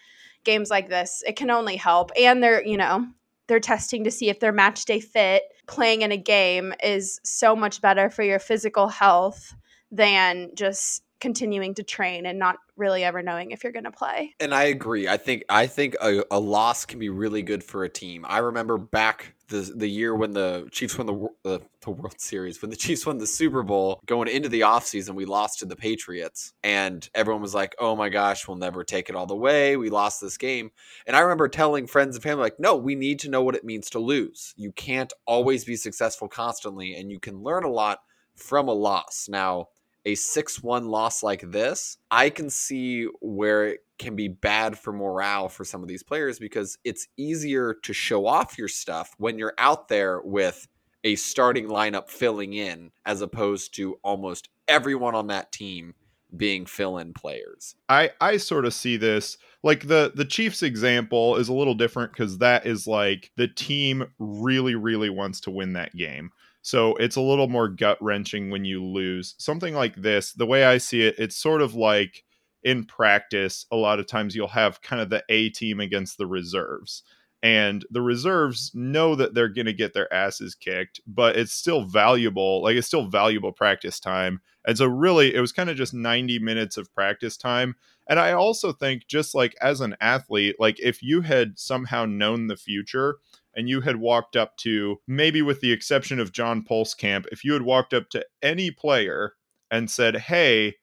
games 0.46 0.70
like 0.70 0.90
this, 0.90 1.24
it 1.28 1.36
can 1.36 1.50
only 1.50 1.76
help. 1.76 2.12
And 2.20 2.42
they're, 2.42 2.66
you 2.66 2.78
know, 2.78 3.06
they're 3.48 3.60
testing 3.60 4.04
to 4.06 4.12
see 4.12 4.30
if 4.30 4.40
they're 4.40 4.52
match 4.52 4.86
day 4.86 5.00
fit. 5.00 5.44
Playing 5.68 6.04
in 6.04 6.12
a 6.12 6.18
game 6.18 6.74
is 6.84 7.20
so 7.24 7.56
much 7.56 7.82
better 7.82 8.10
for 8.10 8.24
your 8.24 8.40
physical 8.40 8.88
health 8.88 9.54
than 9.92 10.52
just 10.56 11.04
continuing 11.20 11.74
to 11.76 11.84
train 11.84 12.26
and 12.26 12.38
not 12.38 12.58
really 12.76 13.04
ever 13.04 13.22
knowing 13.22 13.52
if 13.52 13.64
you're 13.64 13.74
going 13.74 13.86
to 13.86 13.92
play. 13.92 14.36
And 14.40 14.54
I 14.54 14.64
agree. 14.64 15.08
I 15.08 15.18
think 15.18 15.44
I 15.50 15.68
think 15.68 15.96
a, 16.02 16.24
a 16.30 16.40
loss 16.40 16.86
can 16.86 17.00
be 17.00 17.10
really 17.10 17.42
good 17.42 17.64
for 17.64 17.84
a 17.84 17.90
team. 17.90 18.26
I 18.28 18.40
remember 18.40 18.78
back 18.78 19.35
the 19.48 19.74
the 19.76 19.88
year 19.88 20.16
when 20.16 20.32
the 20.32 20.68
Chiefs 20.72 20.98
won 20.98 21.08
the 21.08 21.50
uh, 21.50 21.60
the 21.82 21.92
World 21.92 22.20
Series, 22.20 22.62
when 22.62 22.70
the 22.70 22.76
Chiefs 22.86 23.06
won 23.06 23.18
the 23.18 23.28
Super 23.28 23.64
Bowl, 23.64 24.02
going 24.06 24.28
into 24.28 24.50
the 24.50 24.62
offseason, 24.62 25.16
we 25.16 25.26
lost 25.26 25.60
to 25.60 25.66
the 25.66 25.76
Patriots, 25.76 26.54
and 26.64 27.08
everyone 27.14 27.42
was 27.42 27.54
like, 27.54 27.76
"Oh 27.80 27.96
my 27.96 28.10
gosh, 28.10 28.48
we'll 28.48 28.58
never 28.58 28.84
take 28.84 29.10
it 29.10 29.16
all 29.16 29.26
the 29.26 29.36
way. 29.36 29.78
We 29.78 29.90
lost 29.90 30.22
this 30.22 30.38
game." 30.38 30.72
And 31.06 31.16
I 31.16 31.22
remember 31.22 31.48
telling 31.48 31.88
friends 31.88 32.16
and 32.16 32.24
family, 32.24 32.44
like, 32.44 32.60
"No, 32.60 32.76
we 32.76 32.96
need 32.96 33.20
to 33.20 33.30
know 33.30 33.44
what 33.44 33.56
it 33.56 33.66
means 33.66 33.90
to 33.92 34.00
lose. 34.00 34.54
You 34.58 34.72
can't 34.72 35.14
always 35.26 35.66
be 35.66 35.76
successful 35.76 36.28
constantly, 36.28 36.96
and 36.96 37.12
you 37.12 37.20
can 37.20 37.44
learn 37.44 37.64
a 37.64 37.72
lot 37.72 38.00
from 38.36 38.68
a 38.68 38.74
loss." 38.74 39.28
Now 39.30 39.70
a 40.06 40.16
6 40.16 40.64
1 40.64 40.88
loss 40.88 41.24
like 41.24 41.42
this, 41.52 41.98
I 42.12 42.30
can 42.30 42.50
see 42.50 43.08
where 43.22 43.68
it 43.68 43.80
can 43.98 44.16
be 44.16 44.28
bad 44.28 44.78
for 44.78 44.92
morale 44.92 45.50
for 45.50 45.64
some 45.64 45.82
of 45.82 45.88
these 45.88 46.04
players 46.04 46.38
because 46.38 46.78
it's 46.84 47.08
easier 47.18 47.74
to 47.84 47.94
show 47.94 48.26
off 48.28 48.58
your 48.58 48.68
stuff 48.68 49.14
when 49.18 49.38
you're 49.38 49.54
out 49.58 49.88
there 49.88 50.22
with 50.22 50.68
a 51.04 51.16
starting 51.16 51.68
lineup 51.68 52.10
filling 52.10 52.54
in 52.54 52.92
as 53.06 53.22
opposed 53.22 53.76
to 53.76 53.98
almost 54.04 54.50
everyone 54.68 55.16
on 55.16 55.28
that 55.28 55.52
team 55.52 55.94
being 56.36 56.66
fill 56.66 56.98
in 56.98 57.14
players. 57.14 57.76
I 57.88 58.12
I 58.20 58.38
sort 58.38 58.66
of 58.66 58.74
see 58.74 58.98
this 58.98 59.38
like 59.64 59.88
the 59.88 60.12
the 60.14 60.26
Chiefs 60.26 60.64
example 60.64 61.38
is 61.38 61.48
a 61.48 61.54
little 61.54 61.76
different 61.76 62.12
because 62.12 62.40
that 62.40 62.66
is 62.66 62.88
like 62.88 63.32
the 63.38 63.48
team 63.48 64.06
really 64.20 64.76
really 64.76 65.10
wants 65.10 65.40
to 65.42 65.52
win 65.52 65.74
that 65.74 65.96
game. 65.96 66.32
So 66.66 66.96
it's 66.96 67.16
a 67.16 67.22
little 67.22 67.48
more 67.48 67.68
gut 67.70 68.00
wrenching 68.02 68.50
when 68.50 68.66
you 68.66 68.84
lose. 68.84 69.36
Something 69.38 69.76
like 69.76 69.96
this, 69.98 70.34
the 70.34 70.48
way 70.48 70.66
I 70.66 70.80
see 70.80 71.04
it, 71.04 71.14
it's 71.20 71.36
sort 71.36 71.62
of 71.62 71.76
like 71.76 72.24
in 72.64 72.86
practice, 72.86 73.68
a 73.72 73.76
lot 73.76 74.00
of 74.00 74.08
times 74.08 74.36
you'll 74.36 74.48
have 74.48 74.82
kind 74.82 75.00
of 75.00 75.12
the 75.12 75.24
A 75.30 75.52
team 75.52 75.80
against 75.80 76.18
the 76.18 76.26
reserves. 76.26 77.04
And 77.44 77.86
the 77.92 78.02
reserves 78.02 78.72
know 78.74 79.14
that 79.14 79.36
they're 79.36 79.48
going 79.48 79.68
to 79.68 79.74
get 79.74 79.94
their 79.94 80.12
asses 80.12 80.56
kicked, 80.56 81.00
but 81.06 81.38
it's 81.38 81.54
still 81.54 81.84
valuable. 81.84 82.64
Like 82.64 82.78
it's 82.78 82.88
still 82.88 83.06
valuable 83.06 83.52
practice 83.52 84.00
time. 84.00 84.42
And 84.66 84.76
so, 84.76 84.88
really, 84.88 85.36
it 85.36 85.42
was 85.42 85.52
kind 85.52 85.70
of 85.70 85.78
just 85.78 85.94
90 85.94 86.40
minutes 86.40 86.78
of 86.78 86.92
practice 86.96 87.38
time. 87.38 87.76
And 88.10 88.20
I 88.20 88.32
also 88.32 88.72
think, 88.72 89.06
just 89.08 89.36
like 89.36 89.56
as 89.62 89.82
an 89.82 89.96
athlete, 90.02 90.56
like 90.58 90.80
if 90.80 91.04
you 91.04 91.22
had 91.22 91.60
somehow 91.60 92.06
known 92.06 92.48
the 92.48 92.58
future 92.58 93.18
and 93.56 93.70
you 93.70 93.82
had 93.82 93.98
walked 93.98 94.36
up 94.36 94.58
to, 94.58 95.00
maybe 95.08 95.42
with 95.42 95.62
the 95.62 95.72
exception 95.72 96.20
of 96.20 96.32
John 96.32 96.64
Pulskamp, 96.64 97.26
if 97.32 97.44
you 97.44 97.54
had 97.54 97.62
walked 97.62 97.94
up 97.94 98.10
to 98.10 98.26
any 98.42 98.72
player 98.72 99.34
and 99.72 99.90
said, 99.90 100.16
Hey, 100.16 100.76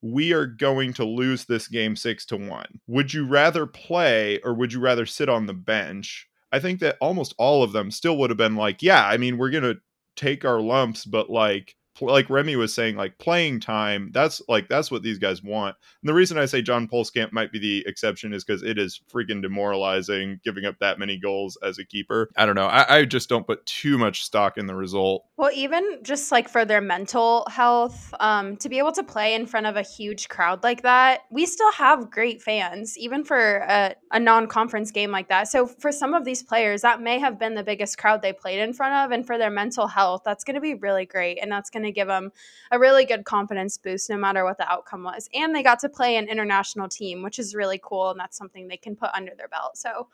we 0.00 0.32
are 0.32 0.46
going 0.46 0.92
to 0.94 1.04
lose 1.04 1.44
this 1.44 1.68
game 1.68 1.96
six 1.96 2.24
to 2.26 2.36
one. 2.36 2.80
Would 2.86 3.12
you 3.12 3.26
rather 3.26 3.66
play 3.66 4.40
or 4.44 4.54
would 4.54 4.72
you 4.72 4.80
rather 4.80 5.06
sit 5.06 5.28
on 5.28 5.46
the 5.46 5.54
bench? 5.54 6.28
I 6.52 6.60
think 6.60 6.80
that 6.80 6.96
almost 7.00 7.34
all 7.36 7.62
of 7.62 7.72
them 7.72 7.90
still 7.90 8.16
would 8.18 8.30
have 8.30 8.36
been 8.36 8.56
like, 8.56 8.82
yeah, 8.82 9.04
I 9.06 9.16
mean, 9.16 9.38
we're 9.38 9.50
going 9.50 9.64
to 9.64 9.80
take 10.16 10.44
our 10.44 10.60
lumps, 10.60 11.04
but 11.04 11.30
like, 11.30 11.76
like 12.00 12.30
Remy 12.30 12.56
was 12.56 12.74
saying, 12.74 12.96
like 12.96 13.18
playing 13.18 13.60
time, 13.60 14.10
that's 14.12 14.42
like 14.48 14.68
that's 14.68 14.90
what 14.90 15.02
these 15.02 15.18
guys 15.18 15.42
want. 15.42 15.76
And 16.02 16.08
the 16.08 16.14
reason 16.14 16.38
I 16.38 16.46
say 16.46 16.62
John 16.62 16.88
Pulskamp 16.88 17.32
might 17.32 17.52
be 17.52 17.58
the 17.58 17.84
exception 17.86 18.32
is 18.32 18.44
because 18.44 18.62
it 18.62 18.78
is 18.78 19.00
freaking 19.12 19.42
demoralizing 19.42 20.40
giving 20.44 20.64
up 20.64 20.78
that 20.80 20.98
many 20.98 21.18
goals 21.18 21.58
as 21.62 21.78
a 21.78 21.84
keeper. 21.84 22.30
I 22.36 22.46
don't 22.46 22.54
know. 22.54 22.66
I, 22.66 22.98
I, 22.98 23.04
just 23.04 23.28
don't 23.28 23.46
put 23.46 23.64
too 23.64 23.96
much 23.96 24.22
stock 24.22 24.58
in 24.58 24.66
the 24.66 24.74
result. 24.74 25.24
Well, 25.36 25.50
even 25.54 26.00
just 26.02 26.30
like 26.30 26.48
for 26.48 26.64
their 26.64 26.80
mental 26.80 27.46
health, 27.50 28.12
um, 28.20 28.56
to 28.58 28.68
be 28.68 28.78
able 28.78 28.92
to 28.92 29.02
play 29.02 29.34
in 29.34 29.46
front 29.46 29.66
of 29.66 29.76
a 29.76 29.82
huge 29.82 30.28
crowd 30.28 30.62
like 30.62 30.82
that, 30.82 31.22
we 31.30 31.46
still 31.46 31.72
have 31.72 32.10
great 32.10 32.42
fans, 32.42 32.98
even 32.98 33.24
for 33.24 33.64
a, 33.68 33.94
a 34.12 34.20
non-conference 34.20 34.90
game 34.90 35.10
like 35.10 35.28
that. 35.28 35.48
So 35.48 35.66
for 35.66 35.90
some 35.92 36.14
of 36.14 36.24
these 36.24 36.42
players, 36.42 36.82
that 36.82 37.00
may 37.00 37.18
have 37.18 37.38
been 37.38 37.54
the 37.54 37.62
biggest 37.62 37.98
crowd 37.98 38.20
they 38.20 38.32
played 38.32 38.58
in 38.58 38.72
front 38.72 38.94
of, 38.94 39.10
and 39.10 39.26
for 39.26 39.38
their 39.38 39.50
mental 39.50 39.86
health, 39.86 40.22
that's 40.24 40.44
going 40.44 40.56
to 40.56 40.60
be 40.60 40.74
really 40.74 41.06
great, 41.06 41.38
and 41.40 41.50
that's 41.50 41.70
going 41.70 41.84
to 41.84 41.87
to 41.88 41.92
give 41.92 42.08
them 42.08 42.32
a 42.70 42.78
really 42.78 43.04
good 43.04 43.24
confidence 43.24 43.78
boost 43.78 44.10
no 44.10 44.16
matter 44.16 44.44
what 44.44 44.58
the 44.58 44.70
outcome 44.70 45.02
was. 45.02 45.28
And 45.34 45.54
they 45.54 45.62
got 45.62 45.80
to 45.80 45.88
play 45.88 46.16
an 46.16 46.28
international 46.28 46.88
team, 46.88 47.22
which 47.22 47.38
is 47.38 47.54
really 47.54 47.80
cool. 47.82 48.10
And 48.10 48.20
that's 48.20 48.36
something 48.36 48.68
they 48.68 48.76
can 48.76 48.96
put 48.96 49.10
under 49.14 49.34
their 49.36 49.48
belt. 49.48 49.76
So 49.76 50.08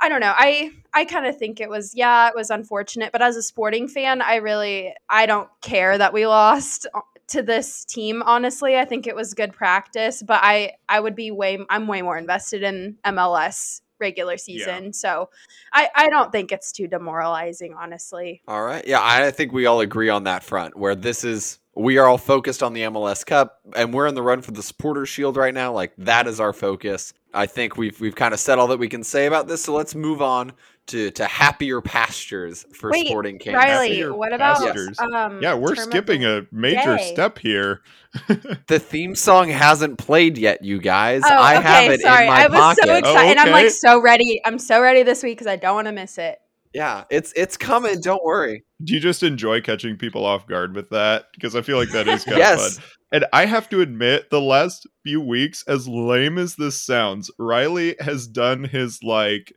I 0.00 0.08
don't 0.08 0.20
know. 0.20 0.34
I 0.36 0.72
I 0.92 1.04
kind 1.04 1.26
of 1.26 1.38
think 1.38 1.60
it 1.60 1.68
was 1.68 1.94
yeah, 1.94 2.28
it 2.28 2.34
was 2.34 2.50
unfortunate, 2.50 3.12
but 3.12 3.22
as 3.22 3.36
a 3.36 3.42
sporting 3.42 3.88
fan, 3.88 4.22
I 4.22 4.36
really 4.36 4.92
I 5.08 5.26
don't 5.26 5.48
care 5.60 5.96
that 5.96 6.12
we 6.12 6.26
lost 6.26 6.86
uh, 6.94 7.00
to 7.28 7.42
this 7.42 7.84
team 7.84 8.22
honestly. 8.22 8.76
I 8.76 8.84
think 8.84 9.06
it 9.06 9.14
was 9.14 9.34
good 9.34 9.52
practice, 9.52 10.22
but 10.22 10.40
I 10.42 10.72
I 10.88 11.00
would 11.00 11.14
be 11.14 11.30
way 11.30 11.58
I'm 11.70 11.86
way 11.86 12.02
more 12.02 12.18
invested 12.18 12.62
in 12.62 12.98
MLS 13.04 13.80
regular 14.04 14.36
season. 14.36 14.84
Yeah. 14.84 14.90
So 14.92 15.30
I, 15.72 15.88
I 15.94 16.08
don't 16.10 16.30
think 16.30 16.52
it's 16.52 16.70
too 16.70 16.86
demoralizing, 16.86 17.74
honestly. 17.74 18.42
All 18.46 18.62
right. 18.62 18.86
Yeah, 18.86 19.00
I 19.02 19.30
think 19.30 19.52
we 19.52 19.64
all 19.64 19.80
agree 19.80 20.10
on 20.10 20.24
that 20.24 20.44
front 20.44 20.76
where 20.76 20.94
this 20.94 21.24
is 21.24 21.58
we 21.74 21.96
are 21.98 22.06
all 22.06 22.18
focused 22.18 22.62
on 22.62 22.74
the 22.74 22.82
MLS 22.82 23.24
Cup 23.24 23.60
and 23.74 23.92
we're 23.94 24.06
in 24.06 24.14
the 24.14 24.22
run 24.22 24.42
for 24.42 24.52
the 24.52 24.62
supporter 24.62 25.06
shield 25.06 25.36
right 25.36 25.54
now. 25.54 25.72
Like 25.72 25.92
that 25.98 26.26
is 26.26 26.38
our 26.38 26.52
focus. 26.52 27.14
I 27.32 27.46
think 27.46 27.76
we've 27.76 27.98
we've 27.98 28.14
kind 28.14 28.34
of 28.34 28.40
said 28.40 28.58
all 28.58 28.68
that 28.68 28.78
we 28.78 28.88
can 28.88 29.02
say 29.02 29.26
about 29.26 29.48
this. 29.48 29.64
So 29.64 29.74
let's 29.74 29.94
move 29.94 30.20
on 30.20 30.52
to 30.86 31.10
to 31.12 31.24
happier 31.24 31.80
pastures 31.80 32.66
for 32.74 32.90
Wait, 32.90 33.06
sporting 33.06 33.38
camp. 33.38 33.56
Riley, 33.56 33.88
happier 33.88 34.14
what 34.14 34.32
about 34.32 34.62
um, 34.98 35.42
yeah? 35.42 35.54
We're 35.54 35.74
skipping 35.74 36.24
a 36.24 36.46
major 36.52 36.96
day. 36.96 37.12
step 37.12 37.38
here. 37.38 37.82
the 38.68 38.78
theme 38.78 39.14
song 39.14 39.48
hasn't 39.48 39.98
played 39.98 40.38
yet, 40.38 40.62
you 40.62 40.78
guys. 40.78 41.22
Oh, 41.24 41.28
I 41.28 41.58
okay, 41.58 41.62
have 41.62 41.92
it 41.92 42.00
sorry. 42.00 42.24
in 42.24 42.30
my 42.30 42.44
I 42.44 42.46
was 42.46 42.58
pocket. 42.58 42.84
so 42.84 42.94
excited, 42.94 43.06
oh, 43.06 43.20
okay. 43.20 43.30
and 43.30 43.40
I'm 43.40 43.50
like 43.50 43.70
so 43.70 44.00
ready. 44.00 44.40
I'm 44.44 44.58
so 44.58 44.80
ready 44.80 45.02
this 45.02 45.22
week 45.22 45.38
because 45.38 45.46
I 45.46 45.56
don't 45.56 45.74
want 45.74 45.86
to 45.86 45.92
miss 45.92 46.18
it. 46.18 46.38
Yeah, 46.74 47.04
it's 47.08 47.32
it's 47.36 47.56
coming. 47.56 48.00
Don't 48.00 48.22
worry. 48.24 48.64
Do 48.82 48.94
you 48.94 49.00
just 49.00 49.22
enjoy 49.22 49.60
catching 49.60 49.96
people 49.96 50.24
off 50.24 50.46
guard 50.46 50.74
with 50.74 50.90
that? 50.90 51.26
Because 51.32 51.54
I 51.56 51.62
feel 51.62 51.78
like 51.78 51.90
that 51.90 52.08
is 52.08 52.24
kind 52.24 52.38
yes. 52.38 52.78
of 52.78 52.82
fun. 52.82 52.90
And 53.12 53.26
I 53.32 53.46
have 53.46 53.68
to 53.68 53.80
admit, 53.80 54.30
the 54.30 54.40
last 54.40 54.88
few 55.04 55.20
weeks, 55.20 55.62
as 55.68 55.86
lame 55.86 56.36
as 56.36 56.56
this 56.56 56.82
sounds, 56.82 57.30
Riley 57.38 57.94
has 58.00 58.26
done 58.26 58.64
his 58.64 59.04
like 59.04 59.54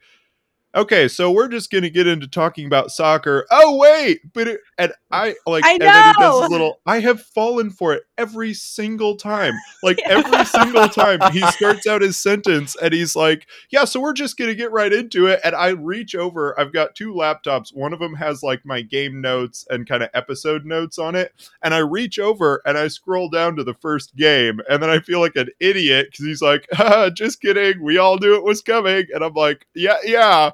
okay, 0.77 1.07
so 1.07 1.31
we're 1.31 1.47
just 1.47 1.71
gonna 1.71 1.89
get 1.89 2.07
into 2.07 2.27
talking 2.27 2.65
about 2.65 2.91
soccer. 2.91 3.45
Oh 3.51 3.75
wait, 3.77 4.21
but 4.33 4.47
it, 4.47 4.61
and 4.77 4.93
I 5.11 5.35
like 5.45 5.63
I 5.65 5.77
know. 5.77 5.85
He 5.85 6.13
does 6.21 6.45
a 6.45 6.51
little. 6.51 6.79
I 6.85 6.99
have 6.99 7.21
fallen 7.21 7.71
for 7.71 7.93
it 7.93 8.03
every 8.17 8.53
single 8.53 9.15
time. 9.15 9.53
Like 9.83 9.99
yeah. 9.99 10.23
every 10.25 10.43
single 10.45 10.89
time 10.89 11.19
he 11.31 11.39
starts 11.51 11.85
out 11.85 12.01
his 12.01 12.17
sentence 12.17 12.75
and 12.81 12.93
he's 12.93 13.15
like, 13.15 13.47
"Yeah, 13.69 13.85
so 13.85 13.99
we're 13.99 14.11
just 14.11 14.37
gonna 14.37 14.55
get 14.55 14.71
right 14.71 14.91
into 14.91 15.27
it." 15.27 15.39
And 15.43 15.55
I 15.55 15.69
reach 15.69 16.15
over. 16.15 16.59
I've 16.59 16.73
got 16.73 16.95
two 16.95 17.13
laptops. 17.13 17.73
One 17.73 17.93
of 17.93 17.99
them 17.99 18.15
has 18.15 18.41
like 18.41 18.65
my 18.65 18.81
game 18.81 19.21
notes 19.21 19.65
and 19.69 19.87
kind 19.87 20.03
of 20.03 20.09
episode 20.13 20.65
notes 20.65 20.97
on 20.97 21.15
it, 21.15 21.31
and 21.61 21.73
I 21.73 21.77
reach 21.77 22.17
over 22.17 22.61
and 22.65 22.77
I 22.77 22.87
scroll 22.87 23.29
down 23.29 23.55
to 23.57 23.63
the 23.63 23.75
first 23.75 24.15
game, 24.15 24.59
and 24.67 24.81
then 24.81 24.89
I 24.89 24.99
feel 24.99 25.19
like 25.19 25.35
an 25.35 25.49
idiot 25.59 26.07
because 26.11 26.25
he's 26.25 26.41
like, 26.41 26.67
"Just 27.13 27.39
kidding. 27.39 27.81
We 27.81 27.97
all 27.97 28.17
knew 28.17 28.35
it 28.35 28.43
was 28.43 28.61
coming," 28.61 29.05
and 29.13 29.23
I'm 29.23 29.35
like, 29.35 29.67
"Yeah, 29.75 29.97
yeah." 30.03 30.51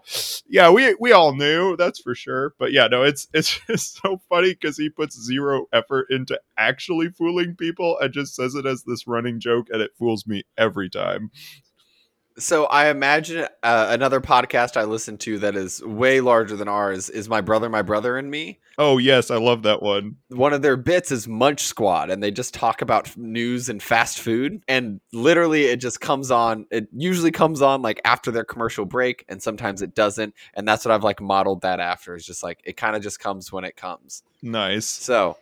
Yeah, 0.47 0.69
we 0.69 0.95
we 0.99 1.11
all 1.11 1.35
knew 1.35 1.75
that's 1.77 1.99
for 2.01 2.15
sure. 2.15 2.53
But 2.59 2.71
yeah, 2.71 2.87
no, 2.87 3.03
it's 3.03 3.27
it's 3.33 3.59
just 3.67 4.01
so 4.01 4.21
funny 4.29 4.53
because 4.53 4.77
he 4.77 4.89
puts 4.89 5.19
zero 5.21 5.65
effort 5.73 6.07
into 6.09 6.39
actually 6.57 7.09
fooling 7.09 7.55
people 7.55 7.97
and 7.99 8.13
just 8.13 8.35
says 8.35 8.55
it 8.55 8.65
as 8.65 8.83
this 8.83 9.07
running 9.07 9.39
joke, 9.39 9.67
and 9.71 9.81
it 9.81 9.91
fools 9.97 10.27
me 10.27 10.43
every 10.57 10.89
time. 10.89 11.31
So 12.37 12.65
I 12.65 12.89
imagine 12.89 13.47
uh, 13.61 13.87
another 13.89 14.19
podcast 14.19 14.75
I 14.75 14.85
listen 14.85 15.17
to 15.19 15.39
that 15.39 15.55
is 15.55 15.83
way 15.83 16.19
larger 16.19 16.55
than 16.55 16.67
ours 16.67 17.09
is 17.09 17.29
my 17.29 17.41
brother, 17.41 17.69
my 17.69 17.83
brother 17.83 18.17
and 18.17 18.29
me. 18.31 18.59
Oh 18.77 18.97
yes, 18.97 19.29
I 19.29 19.37
love 19.37 19.63
that 19.63 19.83
one. 19.83 20.15
One 20.29 20.51
of 20.51 20.63
their 20.63 20.75
bits 20.75 21.11
is 21.11 21.27
Munch 21.27 21.61
Squad, 21.61 22.09
and 22.09 22.23
they 22.23 22.31
just 22.31 22.53
talk 22.53 22.81
about 22.81 23.15
news 23.15 23.69
and 23.69 23.81
fast 23.83 24.19
food. 24.19 24.63
And 24.67 24.99
literally, 25.11 25.65
it 25.65 25.77
just 25.77 26.01
comes 26.01 26.31
on. 26.31 26.65
It 26.71 26.87
usually 26.91 27.31
comes 27.31 27.61
on 27.61 27.83
like 27.83 28.01
after 28.03 28.31
their 28.31 28.45
commercial 28.45 28.85
break, 28.85 29.25
and 29.29 29.41
sometimes 29.41 29.83
it 29.83 29.93
doesn't. 29.93 30.33
And 30.55 30.67
that's 30.67 30.85
what 30.85 30.91
I've 30.91 31.03
like 31.03 31.21
modeled 31.21 31.61
that 31.61 31.79
after. 31.79 32.15
Is 32.15 32.25
just 32.25 32.41
like 32.41 32.61
it 32.63 32.77
kind 32.77 32.95
of 32.95 33.03
just 33.03 33.19
comes 33.19 33.51
when 33.51 33.63
it 33.63 33.75
comes. 33.75 34.23
Nice. 34.41 34.87
So, 34.87 35.37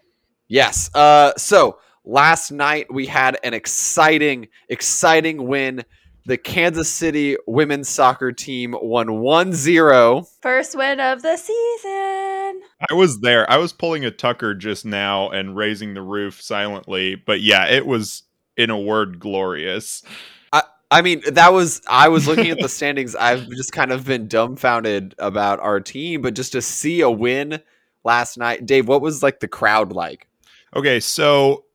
yes. 0.50 0.94
Uh, 0.94 1.32
so 1.38 1.80
last 2.04 2.52
night 2.52 2.92
we 2.94 3.06
had 3.06 3.38
an 3.44 3.54
exciting, 3.54 4.50
exciting 4.68 5.48
win 5.48 5.86
the 6.32 6.38
Kansas 6.38 6.90
City 6.90 7.36
women's 7.46 7.90
soccer 7.90 8.32
team 8.32 8.74
won 8.82 9.20
1 9.20 9.52
0. 9.52 10.26
First 10.42 10.78
win 10.78 11.02
of 11.02 11.22
the 11.22 11.36
season. 11.36 12.62
I 12.90 12.94
was 12.94 13.20
there. 13.20 13.52
I 13.52 13.58
was 13.58 13.74
pulling 13.74 14.06
a 14.06 14.12
Tucker 14.12 14.56
just 14.56 14.86
now 14.86 15.30
and 15.30 15.58
raising 15.58 15.94
the 15.94 16.02
roof 16.02 16.42
silently. 16.42 17.16
But 17.16 17.42
yeah, 17.42 17.68
it 17.68 17.86
was, 17.86 18.24
in 18.56 18.70
a 18.70 18.80
word, 18.80 19.20
glorious. 19.20 20.04
I, 20.54 20.64
I 20.90 21.02
mean, 21.02 21.22
that 21.34 21.52
was, 21.52 21.82
I 21.86 22.08
was 22.08 22.28
looking 22.28 22.50
at 22.50 22.60
the 22.60 22.70
standings. 22.80 23.14
I've 23.14 23.50
just 23.50 23.74
kind 23.74 23.92
of 23.92 24.06
been 24.06 24.30
dumbfounded 24.30 25.16
about 25.20 25.60
our 25.60 25.82
team, 25.82 26.22
but 26.22 26.34
just 26.34 26.54
to 26.54 26.62
see 26.62 27.02
a 27.02 27.12
win 27.12 27.62
last 28.06 28.38
night. 28.38 28.66
Dave, 28.66 28.88
what 28.88 29.02
was 29.02 29.22
like 29.22 29.42
the 29.42 29.50
crowd 29.50 29.92
like? 29.92 30.30
Okay, 30.74 31.02
so 31.02 31.66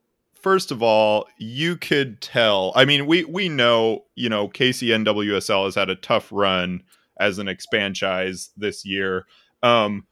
first 0.47 0.71
of 0.71 0.81
all, 0.81 1.27
you 1.39 1.77
could 1.77 2.21
tell. 2.21 2.71
I 2.77 2.85
mean, 2.85 3.07
we 3.07 3.25
we 3.25 3.49
know, 3.49 4.05
you 4.15 4.29
know, 4.29 4.47
KCNWSL 4.47 5.65
has 5.65 5.75
had 5.75 5.91
a 5.91 5.97
tough 5.97 6.29
run 6.31 6.85
as 7.19 7.41
an 7.41 7.49
expanchise 7.49 8.51
this 8.57 8.85
year. 8.85 9.27
Um, 9.65 10.07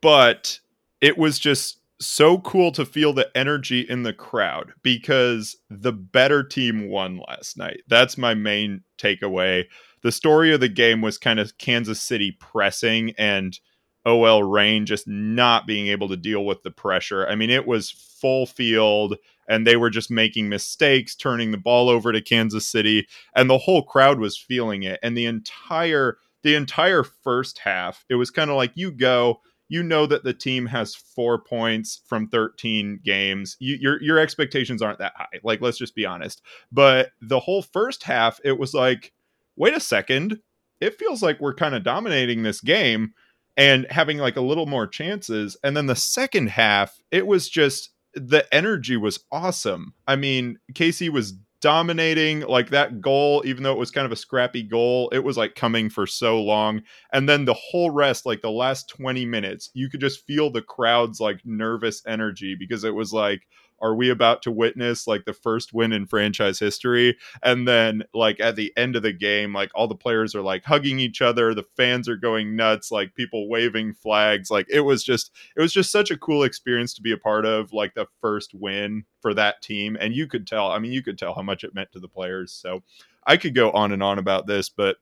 but 0.00 0.58
it 1.02 1.18
was 1.18 1.38
just 1.38 1.80
so 2.00 2.38
cool 2.38 2.72
to 2.72 2.86
feel 2.86 3.12
the 3.12 3.30
energy 3.36 3.82
in 3.82 4.04
the 4.04 4.14
crowd 4.14 4.72
because 4.82 5.54
the 5.68 5.92
better 5.92 6.42
team 6.42 6.88
won 6.88 7.20
last 7.28 7.58
night. 7.58 7.82
That's 7.88 8.16
my 8.16 8.32
main 8.32 8.80
takeaway. 8.96 9.64
The 10.00 10.12
story 10.12 10.54
of 10.54 10.60
the 10.60 10.70
game 10.70 11.02
was 11.02 11.18
kind 11.18 11.38
of 11.38 11.58
Kansas 11.58 12.00
City 12.00 12.34
pressing 12.40 13.12
and 13.18 13.60
OL 14.06 14.42
Reign 14.42 14.86
just 14.86 15.06
not 15.06 15.66
being 15.66 15.88
able 15.88 16.08
to 16.08 16.16
deal 16.16 16.44
with 16.44 16.62
the 16.62 16.70
pressure. 16.70 17.26
I 17.28 17.34
mean, 17.34 17.50
it 17.50 17.66
was 17.66 17.90
full 17.90 18.46
field 18.46 19.16
and 19.52 19.66
they 19.66 19.76
were 19.76 19.90
just 19.90 20.10
making 20.10 20.48
mistakes, 20.48 21.14
turning 21.14 21.50
the 21.50 21.58
ball 21.58 21.90
over 21.90 22.10
to 22.10 22.22
Kansas 22.22 22.66
City, 22.66 23.06
and 23.36 23.50
the 23.50 23.58
whole 23.58 23.82
crowd 23.82 24.18
was 24.18 24.38
feeling 24.38 24.82
it. 24.82 24.98
And 25.02 25.14
the 25.14 25.26
entire 25.26 26.16
the 26.42 26.54
entire 26.54 27.04
first 27.04 27.58
half, 27.58 28.04
it 28.08 28.14
was 28.14 28.30
kind 28.30 28.50
of 28.50 28.56
like 28.56 28.72
you 28.74 28.90
go, 28.90 29.40
you 29.68 29.82
know 29.82 30.06
that 30.06 30.24
the 30.24 30.32
team 30.32 30.66
has 30.66 30.94
four 30.94 31.38
points 31.38 32.00
from 32.06 32.28
13 32.28 33.00
games. 33.04 33.58
You, 33.60 33.76
your 33.78 34.02
your 34.02 34.18
expectations 34.18 34.80
aren't 34.80 35.00
that 35.00 35.12
high. 35.16 35.40
Like, 35.44 35.60
let's 35.60 35.78
just 35.78 35.94
be 35.94 36.06
honest. 36.06 36.40
But 36.72 37.10
the 37.20 37.40
whole 37.40 37.60
first 37.60 38.04
half, 38.04 38.40
it 38.44 38.58
was 38.58 38.72
like, 38.72 39.12
wait 39.56 39.74
a 39.74 39.80
second, 39.80 40.40
it 40.80 40.98
feels 40.98 41.22
like 41.22 41.40
we're 41.40 41.54
kind 41.54 41.74
of 41.74 41.84
dominating 41.84 42.42
this 42.42 42.62
game 42.62 43.12
and 43.58 43.86
having 43.90 44.16
like 44.16 44.36
a 44.36 44.40
little 44.40 44.66
more 44.66 44.86
chances. 44.86 45.58
And 45.62 45.76
then 45.76 45.86
the 45.86 45.94
second 45.94 46.48
half, 46.48 46.98
it 47.10 47.26
was 47.26 47.50
just 47.50 47.90
the 48.14 48.46
energy 48.52 48.96
was 48.96 49.24
awesome. 49.30 49.94
I 50.06 50.16
mean, 50.16 50.58
Casey 50.74 51.08
was 51.08 51.34
dominating 51.62 52.40
like 52.40 52.70
that 52.70 53.00
goal 53.00 53.40
even 53.46 53.62
though 53.62 53.72
it 53.72 53.78
was 53.78 53.92
kind 53.92 54.04
of 54.04 54.10
a 54.10 54.16
scrappy 54.16 54.64
goal 54.64 55.08
it 55.10 55.20
was 55.20 55.36
like 55.36 55.54
coming 55.54 55.88
for 55.88 56.08
so 56.08 56.42
long 56.42 56.82
and 57.12 57.28
then 57.28 57.44
the 57.44 57.54
whole 57.54 57.92
rest 57.92 58.26
like 58.26 58.42
the 58.42 58.50
last 58.50 58.88
20 58.88 59.24
minutes 59.26 59.70
you 59.72 59.88
could 59.88 60.00
just 60.00 60.26
feel 60.26 60.50
the 60.50 60.60
crowd's 60.60 61.20
like 61.20 61.38
nervous 61.44 62.02
energy 62.04 62.56
because 62.58 62.82
it 62.82 62.96
was 62.96 63.12
like 63.12 63.42
are 63.82 63.94
we 63.94 64.08
about 64.08 64.42
to 64.42 64.50
witness 64.50 65.06
like 65.06 65.24
the 65.24 65.32
first 65.32 65.74
win 65.74 65.92
in 65.92 66.06
franchise 66.06 66.58
history? 66.58 67.18
And 67.42 67.66
then 67.66 68.04
like 68.14 68.40
at 68.40 68.56
the 68.56 68.72
end 68.76 68.96
of 68.96 69.02
the 69.02 69.12
game, 69.12 69.52
like 69.52 69.70
all 69.74 69.88
the 69.88 69.94
players 69.94 70.34
are 70.34 70.40
like 70.40 70.64
hugging 70.64 71.00
each 71.00 71.20
other, 71.20 71.52
the 71.52 71.66
fans 71.76 72.08
are 72.08 72.16
going 72.16 72.56
nuts, 72.56 72.90
like 72.90 73.14
people 73.14 73.48
waving 73.48 73.94
flags. 73.94 74.50
Like 74.50 74.66
it 74.70 74.80
was 74.80 75.02
just 75.02 75.32
it 75.56 75.60
was 75.60 75.72
just 75.72 75.90
such 75.90 76.10
a 76.10 76.16
cool 76.16 76.44
experience 76.44 76.94
to 76.94 77.02
be 77.02 77.12
a 77.12 77.18
part 77.18 77.44
of, 77.44 77.72
like 77.72 77.94
the 77.94 78.06
first 78.20 78.54
win 78.54 79.04
for 79.20 79.34
that 79.34 79.60
team. 79.62 79.96
And 80.00 80.14
you 80.14 80.26
could 80.26 80.46
tell, 80.46 80.70
I 80.70 80.78
mean, 80.78 80.92
you 80.92 81.02
could 81.02 81.18
tell 81.18 81.34
how 81.34 81.42
much 81.42 81.64
it 81.64 81.74
meant 81.74 81.92
to 81.92 82.00
the 82.00 82.08
players. 82.08 82.52
So 82.52 82.82
I 83.26 83.36
could 83.36 83.54
go 83.54 83.70
on 83.72 83.92
and 83.92 84.02
on 84.02 84.18
about 84.18 84.46
this, 84.46 84.68
but 84.68 84.96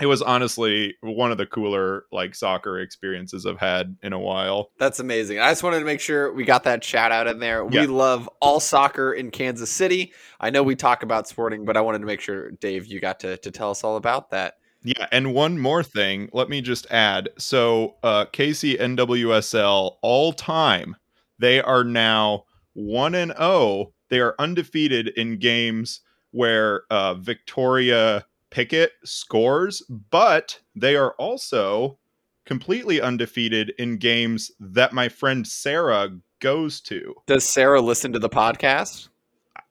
it 0.00 0.06
was 0.06 0.22
honestly 0.22 0.96
one 1.02 1.30
of 1.30 1.38
the 1.38 1.46
cooler 1.46 2.04
like 2.10 2.34
soccer 2.34 2.80
experiences 2.80 3.46
I've 3.46 3.58
had 3.58 3.96
in 4.02 4.12
a 4.12 4.18
while. 4.18 4.70
That's 4.78 4.98
amazing. 4.98 5.38
I 5.38 5.50
just 5.50 5.62
wanted 5.62 5.78
to 5.78 5.84
make 5.84 6.00
sure 6.00 6.32
we 6.32 6.44
got 6.44 6.64
that 6.64 6.82
shout 6.82 7.12
out 7.12 7.28
in 7.28 7.38
there. 7.38 7.66
Yeah. 7.70 7.82
We 7.82 7.86
love 7.86 8.28
all 8.40 8.58
soccer 8.58 9.12
in 9.12 9.30
Kansas 9.30 9.70
City. 9.70 10.12
I 10.40 10.50
know 10.50 10.62
we 10.64 10.74
talk 10.74 11.04
about 11.04 11.28
sporting, 11.28 11.64
but 11.64 11.76
I 11.76 11.80
wanted 11.80 12.00
to 12.00 12.06
make 12.06 12.20
sure, 12.20 12.50
Dave, 12.52 12.86
you 12.86 13.00
got 13.00 13.20
to, 13.20 13.36
to 13.38 13.50
tell 13.52 13.70
us 13.70 13.84
all 13.84 13.96
about 13.96 14.30
that. 14.30 14.54
Yeah, 14.82 15.06
and 15.12 15.32
one 15.32 15.58
more 15.58 15.82
thing, 15.82 16.28
let 16.32 16.50
me 16.50 16.60
just 16.60 16.90
add. 16.90 17.30
So, 17.38 17.94
uh 18.02 18.26
KC 18.26 18.78
NWSL 18.78 19.96
all 20.02 20.32
time, 20.32 20.96
they 21.38 21.60
are 21.60 21.84
now 21.84 22.44
1 22.74 23.14
and 23.14 23.32
0. 23.38 23.92
They 24.10 24.20
are 24.20 24.34
undefeated 24.38 25.08
in 25.08 25.38
games 25.38 26.00
where 26.32 26.82
uh 26.90 27.14
Victoria 27.14 28.26
Pickett 28.54 28.92
scores, 29.02 29.82
but 29.90 30.60
they 30.76 30.94
are 30.94 31.10
also 31.18 31.98
completely 32.46 33.00
undefeated 33.00 33.72
in 33.80 33.96
games 33.96 34.52
that 34.60 34.92
my 34.92 35.08
friend 35.08 35.44
Sarah 35.44 36.10
goes 36.38 36.80
to. 36.82 37.16
Does 37.26 37.42
Sarah 37.42 37.80
listen 37.80 38.12
to 38.12 38.20
the 38.20 38.28
podcast? 38.28 39.08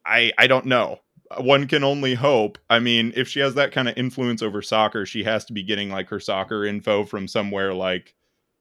I 0.06 0.34
I 0.38 0.48
don't 0.48 0.66
know. 0.66 1.00
One 1.38 1.66
can 1.66 1.86
only 1.86 2.14
hope. 2.14 2.58
I 2.70 2.80
mean, 2.80 3.14
if 3.16 3.30
she 3.30 3.40
has 3.40 3.56
that 3.56 3.72
kind 3.72 3.88
of 3.88 3.98
influence 3.98 4.42
over 4.42 4.62
soccer, 4.62 5.06
she 5.06 5.24
has 5.24 5.46
to 5.46 5.54
be 5.54 5.64
getting 5.64 5.90
like 5.90 6.10
her 6.10 6.20
soccer 6.20 6.66
info 6.66 7.06
from 7.06 7.30
somewhere 7.30 7.74
like 7.74 8.16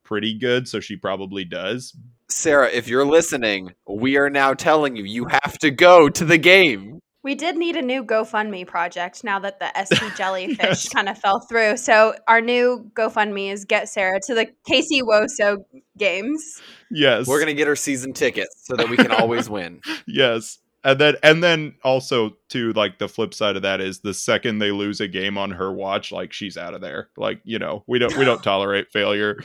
pretty 0.04 0.38
good, 0.38 0.68
so 0.68 0.78
she 0.78 0.94
probably 0.94 1.44
does. 1.44 1.96
Sarah, 2.28 2.70
if 2.70 2.86
you're 2.86 3.04
listening, 3.04 3.74
we 3.88 4.16
are 4.18 4.30
now 4.30 4.54
telling 4.54 4.94
you 4.94 5.02
you 5.02 5.24
have 5.24 5.58
to 5.58 5.72
go 5.72 6.08
to 6.08 6.24
the 6.24 6.38
game. 6.38 7.00
We 7.22 7.34
did 7.36 7.56
need 7.56 7.76
a 7.76 7.82
new 7.82 8.02
GoFundMe 8.04 8.66
project 8.66 9.22
now 9.22 9.38
that 9.38 9.60
the 9.60 9.70
SC 9.84 10.16
Jellyfish 10.16 10.58
Yes. 10.58 10.88
kind 10.88 11.08
of 11.08 11.16
fell 11.18 11.40
through. 11.48 11.76
So 11.76 12.14
our 12.26 12.40
new 12.40 12.90
GoFundMe 12.94 13.52
is 13.52 13.64
get 13.64 13.88
Sarah 13.88 14.18
to 14.26 14.34
the 14.34 14.46
KC 14.68 15.02
WoSo 15.02 15.58
games. 15.96 16.60
Yes. 16.90 17.26
We're 17.28 17.38
gonna 17.38 17.54
get 17.54 17.68
her 17.68 17.76
season 17.76 18.12
tickets 18.12 18.64
so 18.64 18.74
that 18.76 18.88
we 18.88 18.96
can 18.96 19.12
always 19.12 19.48
win. 19.56 19.80
yes. 20.06 20.58
And 20.84 20.98
then 20.98 21.14
and 21.22 21.44
then 21.44 21.76
also 21.84 22.30
to 22.48 22.72
like 22.72 22.98
the 22.98 23.08
flip 23.08 23.34
side 23.34 23.54
of 23.54 23.62
that 23.62 23.80
is 23.80 24.00
the 24.00 24.12
second 24.12 24.58
they 24.58 24.72
lose 24.72 25.00
a 25.00 25.06
game 25.06 25.38
on 25.38 25.52
her 25.52 25.72
watch, 25.72 26.10
like 26.10 26.32
she's 26.32 26.56
out 26.56 26.74
of 26.74 26.80
there. 26.80 27.08
Like, 27.16 27.40
you 27.44 27.60
know, 27.60 27.84
we 27.86 28.00
don't 28.00 28.16
we 28.18 28.24
don't 28.24 28.42
tolerate 28.42 28.90
failure. 28.92 29.38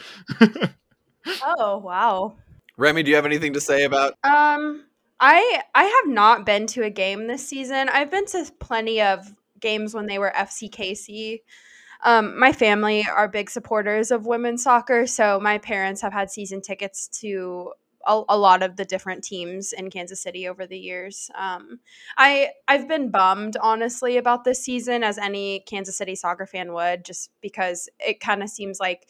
Oh 1.43 1.77
wow. 1.77 2.33
Remy, 2.77 3.03
do 3.03 3.09
you 3.11 3.15
have 3.15 3.25
anything 3.27 3.53
to 3.53 3.61
say 3.61 3.83
about? 3.83 4.15
Um, 4.23 4.85
I 5.19 5.63
I 5.73 5.83
have 5.83 6.13
not 6.13 6.45
been 6.45 6.67
to 6.67 6.83
a 6.83 6.89
game 6.89 7.27
this 7.27 7.47
season. 7.47 7.89
I've 7.89 8.11
been 8.11 8.25
to 8.27 8.51
plenty 8.59 9.01
of 9.01 9.33
games 9.59 9.93
when 9.93 10.05
they 10.05 10.19
were 10.19 10.31
FCKC. 10.35 11.41
Um, 12.03 12.37
my 12.39 12.51
family 12.53 13.05
are 13.11 13.27
big 13.27 13.49
supporters 13.49 14.11
of 14.11 14.27
women's 14.27 14.63
soccer, 14.63 15.07
so 15.07 15.39
my 15.39 15.57
parents 15.57 16.01
have 16.01 16.13
had 16.13 16.29
season 16.29 16.61
tickets 16.61 17.07
to 17.21 17.73
a, 18.05 18.21
a 18.29 18.37
lot 18.37 18.61
of 18.61 18.75
the 18.75 18.85
different 18.85 19.23
teams 19.23 19.73
in 19.73 19.89
Kansas 19.89 20.21
City 20.21 20.47
over 20.47 20.67
the 20.67 20.77
years. 20.77 21.31
Um, 21.35 21.79
I 22.17 22.51
I've 22.67 22.87
been 22.87 23.09
bummed 23.09 23.57
honestly 23.61 24.17
about 24.17 24.43
this 24.43 24.63
season, 24.63 25.03
as 25.03 25.17
any 25.17 25.61
Kansas 25.61 25.97
City 25.97 26.15
soccer 26.15 26.45
fan 26.45 26.73
would, 26.73 27.03
just 27.03 27.31
because 27.41 27.89
it 27.99 28.19
kind 28.19 28.43
of 28.43 28.49
seems 28.49 28.79
like 28.79 29.07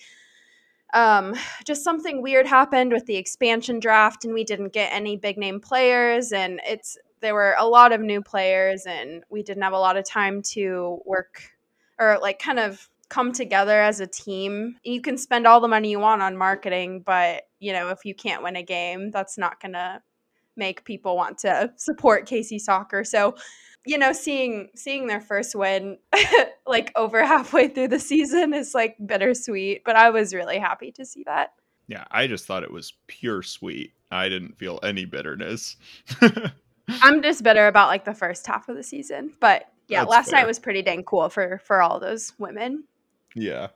um, 0.93 1.35
just 1.65 1.83
something 1.83 2.21
weird 2.21 2.47
happened 2.47 2.93
with 2.93 3.05
the 3.05 3.17
expansion 3.17 3.79
draft, 3.79 4.25
and 4.25 4.33
we 4.33 4.43
didn't 4.43 4.73
get 4.73 4.93
any 4.93 5.17
big 5.17 5.37
name 5.37 5.59
players, 5.59 6.31
and 6.31 6.61
it's 6.65 6.97
there 7.19 7.33
were 7.33 7.55
a 7.57 7.65
lot 7.65 7.91
of 7.91 8.01
new 8.01 8.21
players, 8.21 8.85
and 8.85 9.23
we 9.29 9.43
didn't 9.43 9.63
have 9.63 9.73
a 9.73 9.79
lot 9.79 9.97
of 9.97 10.05
time 10.05 10.41
to 10.53 10.99
work 11.05 11.51
or 11.99 12.19
like 12.21 12.39
kind 12.39 12.59
of 12.59 12.89
come 13.09 13.31
together 13.31 13.81
as 13.81 13.99
a 13.99 14.07
team. 14.07 14.75
You 14.83 15.01
can 15.01 15.17
spend 15.17 15.47
all 15.47 15.59
the 15.61 15.67
money 15.67 15.89
you 15.89 15.99
want 15.99 16.21
on 16.21 16.37
marketing, 16.37 17.03
but 17.05 17.43
you 17.59 17.73
know 17.73 17.89
if 17.89 18.05
you 18.05 18.15
can't 18.15 18.43
win 18.43 18.55
a 18.55 18.63
game, 18.63 19.11
that's 19.11 19.37
not 19.37 19.59
gonna 19.61 20.01
make 20.55 20.83
people 20.83 21.15
want 21.15 21.37
to 21.39 21.71
support 21.75 22.27
KC 22.27 22.59
soccer. 22.59 23.03
So 23.03 23.35
you 23.85 23.97
know 23.97 24.13
seeing 24.13 24.69
seeing 24.75 25.07
their 25.07 25.21
first 25.21 25.55
win 25.55 25.97
like 26.67 26.91
over 26.95 27.25
halfway 27.25 27.67
through 27.67 27.87
the 27.87 27.99
season 27.99 28.53
is 28.53 28.73
like 28.73 28.95
bittersweet 29.05 29.83
but 29.85 29.95
i 29.95 30.09
was 30.09 30.33
really 30.33 30.59
happy 30.59 30.91
to 30.91 31.05
see 31.05 31.23
that 31.23 31.53
yeah, 31.89 32.03
I 32.11 32.27
just 32.27 32.45
thought 32.45 32.63
it 32.63 32.71
was 32.73 32.91
pure 33.07 33.41
sweet. 33.41 33.93
I 34.11 34.27
didn't 34.27 34.57
feel 34.57 34.77
any 34.83 35.05
bitterness. 35.05 35.77
i'm 36.89 37.21
just 37.21 37.43
bitter 37.43 37.67
about 37.67 37.87
like 37.87 38.03
the 38.03 38.13
first 38.13 38.45
half 38.45 38.67
of 38.67 38.75
the 38.75 38.83
season 38.83 39.31
but 39.39 39.71
yeah 39.87 40.01
That's 40.01 40.11
last 40.11 40.29
fair. 40.31 40.39
night 40.39 40.47
was 40.47 40.59
pretty 40.59 40.81
dang 40.81 41.03
cool 41.03 41.29
for 41.29 41.61
for 41.63 41.81
all 41.81 41.97
those 41.99 42.33
women 42.37 42.83
yeah. 43.37 43.67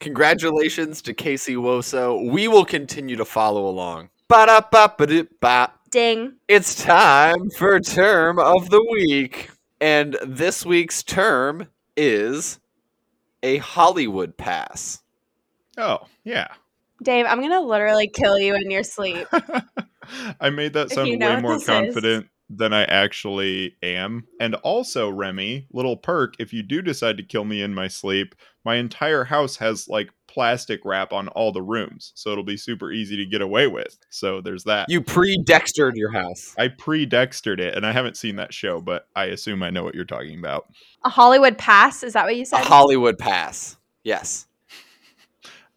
Congratulations 0.00 1.00
to 1.02 1.14
KC 1.14 1.56
WoSo. 1.56 2.30
We 2.30 2.48
will 2.48 2.64
continue 2.64 3.16
to 3.16 3.24
follow 3.24 3.66
along. 3.66 4.10
Ba-da-ba-ba-dip-ba. 4.34 5.70
ding 5.92 6.32
It's 6.48 6.82
time 6.82 7.50
for 7.56 7.78
term 7.78 8.40
of 8.40 8.68
the 8.68 8.84
week. 8.90 9.48
And 9.80 10.18
this 10.26 10.66
week's 10.66 11.04
term 11.04 11.68
is 11.96 12.58
a 13.44 13.58
Hollywood 13.58 14.36
pass. 14.36 15.02
Oh, 15.78 15.98
yeah. 16.24 16.48
dave 17.00 17.26
i'm 17.28 17.40
gonna 17.40 17.60
literally 17.60 18.08
kill 18.08 18.36
you 18.36 18.56
in 18.56 18.72
your 18.72 18.82
sleep 18.82 19.28
I 20.40 20.50
made 20.50 20.72
that 20.72 20.90
sound 20.90 21.08
you 21.10 21.16
know 21.16 21.36
way 21.36 21.40
more 21.40 21.52
this 21.54 21.62
is. 21.62 21.68
confident 21.68 22.26
than 22.50 22.72
I 22.72 22.84
actually 22.84 23.74
am. 23.82 24.26
And 24.38 24.54
also, 24.56 25.08
Remy, 25.08 25.66
little 25.72 25.96
perk, 25.96 26.34
if 26.38 26.52
you 26.52 26.62
do 26.62 26.82
decide 26.82 27.16
to 27.16 27.22
kill 27.22 27.44
me 27.44 27.62
in 27.62 27.74
my 27.74 27.88
sleep, 27.88 28.34
my 28.64 28.76
entire 28.76 29.24
house 29.24 29.56
has 29.56 29.88
like 29.88 30.10
plastic 30.34 30.80
wrap 30.84 31.12
on 31.12 31.28
all 31.28 31.52
the 31.52 31.62
rooms. 31.62 32.12
So 32.16 32.30
it'll 32.30 32.44
be 32.44 32.56
super 32.56 32.90
easy 32.90 33.16
to 33.16 33.24
get 33.24 33.40
away 33.40 33.68
with. 33.68 33.96
So 34.10 34.40
there's 34.40 34.64
that. 34.64 34.86
You 34.90 35.00
pre-dextered 35.00 35.96
your 35.96 36.12
house. 36.12 36.54
I 36.58 36.68
pre 36.68 37.06
Dextered 37.06 37.60
it, 37.60 37.76
and 37.76 37.86
I 37.86 37.92
haven't 37.92 38.16
seen 38.16 38.36
that 38.36 38.52
show, 38.52 38.80
but 38.80 39.06
I 39.14 39.26
assume 39.26 39.62
I 39.62 39.70
know 39.70 39.84
what 39.84 39.94
you're 39.94 40.04
talking 40.04 40.38
about. 40.38 40.66
a 41.04 41.08
hollywood 41.08 41.56
pass 41.56 42.02
is 42.02 42.14
that 42.14 42.24
what 42.24 42.34
you 42.34 42.42
A 42.42 42.46
said 42.46 42.64
Hollywood 42.64 43.18
pass. 43.18 43.76
Yes. 44.02 44.46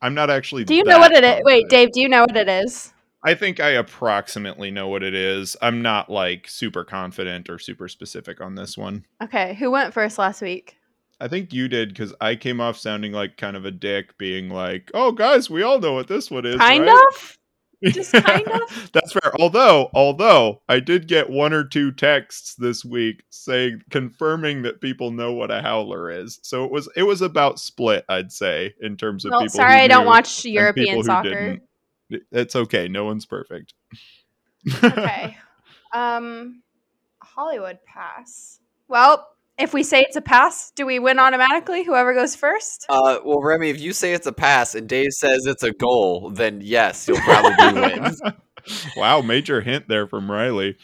I'm 0.02 0.16
not 0.16 0.30
actually. 0.30 0.64
do 0.64 0.74
you 0.74 0.84
know 0.84 1.00
what 1.00 1.12
it 1.12 1.24
is 1.24 1.42
wait 1.44 1.70
dave 1.70 1.92
do 1.92 2.02
you 2.02 2.10
know 2.10 2.22
what 2.22 2.36
it 2.36 2.50
is 2.50 2.94
I 3.24 3.34
think 3.34 3.60
I 3.60 3.72
approximately 3.72 4.70
know 4.72 4.88
what 4.88 5.04
it 5.04 5.16
is. 5.16 5.58
I'm 5.62 5.82
not 5.82 6.10
like 6.10 6.48
super 6.48 6.86
confident 6.86 7.50
or 7.50 7.58
super 7.60 7.88
specific 7.90 8.40
on 8.42 8.56
this 8.56 8.78
one. 8.78 9.06
okay 9.22 9.56
who 9.56 9.70
went 9.72 9.94
first 9.94 10.18
last 10.18 10.42
week 10.42 10.77
I 11.20 11.28
think 11.28 11.54
you 11.54 11.68
did 11.68 11.90
because 11.90 12.14
I 12.22 12.36
came 12.36 12.62
off 12.62 12.78
sounding 12.78 13.12
like 13.12 13.38
kind 13.38 13.58
of 13.58 13.66
a 13.66 13.72
dick, 13.72 14.18
being 14.18 14.50
like, 14.50 14.92
"Oh, 14.94 15.12
guys, 15.12 15.50
we 15.50 15.64
all 15.64 15.80
know 15.80 15.94
what 15.94 16.08
this 16.08 16.30
one 16.30 16.46
is." 16.46 16.58
kind 16.58 16.86
right?" 16.86 17.04
of 17.14 17.38
Just 17.84 18.14
kind 18.14 18.48
of? 18.48 18.92
That's 18.92 19.14
fair. 19.14 19.34
Although, 19.40 19.90
although 19.94 20.62
I 20.68 20.80
did 20.80 21.08
get 21.08 21.30
one 21.30 21.54
or 21.54 21.64
two 21.64 21.92
texts 21.92 22.56
this 22.56 22.84
week 22.84 23.24
saying 23.30 23.82
confirming 23.90 24.64
that 24.64 24.82
people 24.82 25.12
know 25.12 25.34
what 25.34 25.52
a 25.52 25.62
howler 25.62 26.10
is. 26.10 26.40
So 26.44 26.66
it 26.66 26.72
was 26.72 26.90
it 26.96 27.04
was 27.04 27.22
about 27.22 27.60
split, 27.60 28.06
I'd 28.10 28.32
say, 28.32 28.74
in 28.82 28.98
terms 28.98 29.26
of 29.26 29.32
well, 29.32 29.42
people. 29.42 29.56
sorry 29.56 29.82
i 29.82 29.88
don't 29.88 30.06
watch 30.06 30.46
european 30.46 31.04
soccer 31.04 31.30
didn't. 31.30 31.64
It's 32.32 32.56
okay. 32.56 32.88
No 32.88 33.06
one's 33.06 33.26
perfect. 33.26 33.74
okay. 34.84 35.38
Um, 35.94 36.64
Hollywood 37.24 37.80
pass. 37.86 38.60
Well, 38.90 39.26
if 39.58 39.74
we 39.74 39.84
say 39.84 40.02
it's 40.02 40.16
a 40.16 40.22
pass, 40.22 40.72
do 40.72 40.86
we 40.86 41.00
win 41.00 41.20
automatically? 41.20 41.84
Whoever 41.84 42.14
goes 42.14 42.36
first. 42.36 42.86
Uh, 42.90 43.20
well, 43.26 43.42
Remy, 43.42 43.70
if 43.70 43.80
you 43.80 43.94
say 43.94 44.14
it's 44.14 44.28
a 44.28 44.32
pass 44.32 44.76
and 44.76 44.88
Dave 44.88 45.12
says 45.12 45.46
it's 45.46 45.64
a 45.64 45.72
goal, 45.72 46.30
then 46.30 46.62
yes, 46.62 47.08
you'll 47.08 47.18
probably 47.20 47.82
win. 47.82 48.16
wow, 48.98 49.22
major 49.22 49.62
hint 49.62 49.88
there 49.88 50.08
from 50.08 50.30
Riley. 50.30 50.78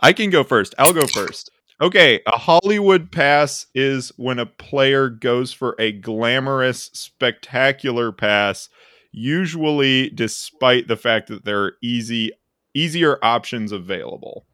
I 0.00 0.12
can 0.12 0.30
go 0.30 0.44
first. 0.44 0.74
I'll 0.78 0.92
go 0.92 1.06
first. 1.06 1.50
Okay, 1.80 2.20
a 2.26 2.38
Hollywood 2.38 3.12
pass 3.12 3.66
is 3.74 4.10
when 4.16 4.38
a 4.38 4.46
player 4.46 5.10
goes 5.10 5.52
for 5.52 5.74
a 5.78 5.92
glamorous, 5.92 6.90
spectacular 6.94 8.12
pass, 8.12 8.70
usually 9.12 10.08
despite 10.08 10.88
the 10.88 10.96
fact 10.96 11.28
that 11.28 11.44
there 11.44 11.62
are 11.64 11.72
easy 11.82 12.32
easier 12.72 13.18
options 13.22 13.72
available. 13.72 14.46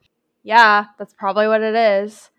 Yeah, 0.42 0.86
that's 0.98 1.14
probably 1.14 1.46
what 1.46 1.60
it 1.60 1.74
is. 1.74 2.30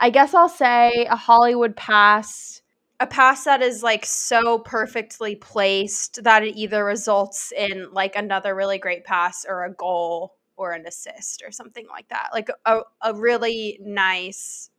I 0.00 0.10
guess 0.10 0.34
I'll 0.34 0.48
say 0.48 1.06
a 1.10 1.16
Hollywood 1.16 1.76
pass. 1.76 2.62
A 3.00 3.06
pass 3.06 3.44
that 3.44 3.62
is 3.62 3.82
like 3.82 4.04
so 4.04 4.58
perfectly 4.58 5.36
placed 5.36 6.22
that 6.24 6.42
it 6.42 6.56
either 6.56 6.84
results 6.84 7.52
in 7.56 7.92
like 7.92 8.16
another 8.16 8.54
really 8.54 8.78
great 8.78 9.04
pass 9.04 9.44
or 9.48 9.64
a 9.64 9.72
goal 9.72 10.34
or 10.56 10.72
an 10.72 10.84
assist 10.86 11.42
or 11.46 11.52
something 11.52 11.86
like 11.88 12.08
that. 12.08 12.30
Like 12.32 12.48
a, 12.64 12.80
a 13.02 13.14
really 13.14 13.78
nice, 13.80 14.70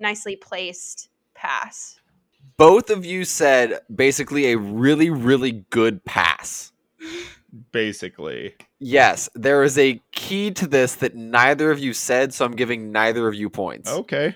nicely 0.00 0.36
placed 0.36 1.10
pass. 1.34 2.00
Both 2.56 2.90
of 2.90 3.04
you 3.04 3.24
said 3.24 3.80
basically 3.94 4.52
a 4.52 4.58
really, 4.58 5.10
really 5.10 5.64
good 5.70 6.04
pass. 6.04 6.72
Basically. 7.72 8.54
Yes, 8.78 9.28
there 9.34 9.62
is 9.62 9.78
a 9.78 10.00
key 10.12 10.50
to 10.52 10.66
this 10.66 10.96
that 10.96 11.14
neither 11.14 11.70
of 11.70 11.78
you 11.78 11.92
said, 11.92 12.34
so 12.34 12.44
I'm 12.44 12.56
giving 12.56 12.92
neither 12.92 13.28
of 13.28 13.34
you 13.34 13.48
points. 13.48 13.90
Okay. 13.90 14.34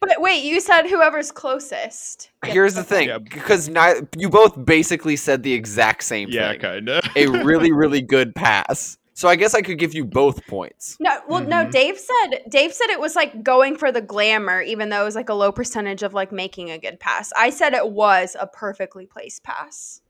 But 0.00 0.20
wait, 0.20 0.42
you 0.44 0.60
said 0.60 0.86
whoever's 0.88 1.30
closest. 1.30 2.30
Here's 2.44 2.74
the 2.74 2.82
thing, 2.84 3.08
Yeah. 3.08 3.18
because 3.18 3.68
ni- 3.68 4.00
you 4.16 4.30
both 4.30 4.62
basically 4.64 5.14
said 5.16 5.42
the 5.42 5.52
exact 5.52 6.04
same 6.04 6.28
Yeah, 6.30 6.52
thing. 6.52 6.60
Yeah, 6.60 6.68
kind 6.72 6.88
of. 6.88 7.04
a 7.16 7.26
really, 7.44 7.70
really 7.70 8.00
good 8.00 8.34
pass. 8.34 8.96
So 9.12 9.28
I 9.28 9.36
guess 9.36 9.54
I 9.54 9.60
could 9.60 9.78
give 9.78 9.92
you 9.92 10.06
both 10.06 10.46
points. 10.46 10.96
No, 10.98 11.20
well, 11.28 11.40
no. 11.44 11.66
Mhm. 11.66 11.70
Dave 11.72 11.98
said 11.98 12.40
Dave 12.48 12.72
said 12.72 12.88
it 12.88 12.98
was 12.98 13.14
like 13.14 13.42
going 13.42 13.76
for 13.76 13.92
the 13.92 14.00
glamour, 14.00 14.62
even 14.62 14.88
though 14.88 15.02
it 15.02 15.04
was 15.04 15.14
like 15.14 15.28
a 15.28 15.34
low 15.34 15.52
percentage 15.52 16.02
of 16.02 16.14
like 16.14 16.32
making 16.32 16.70
a 16.70 16.78
good 16.78 16.98
pass. 16.98 17.30
I 17.36 17.50
said 17.50 17.74
it 17.74 17.90
was 17.90 18.34
a 18.40 18.46
perfectly 18.46 19.04
placed 19.04 19.42
pass, 19.42 20.00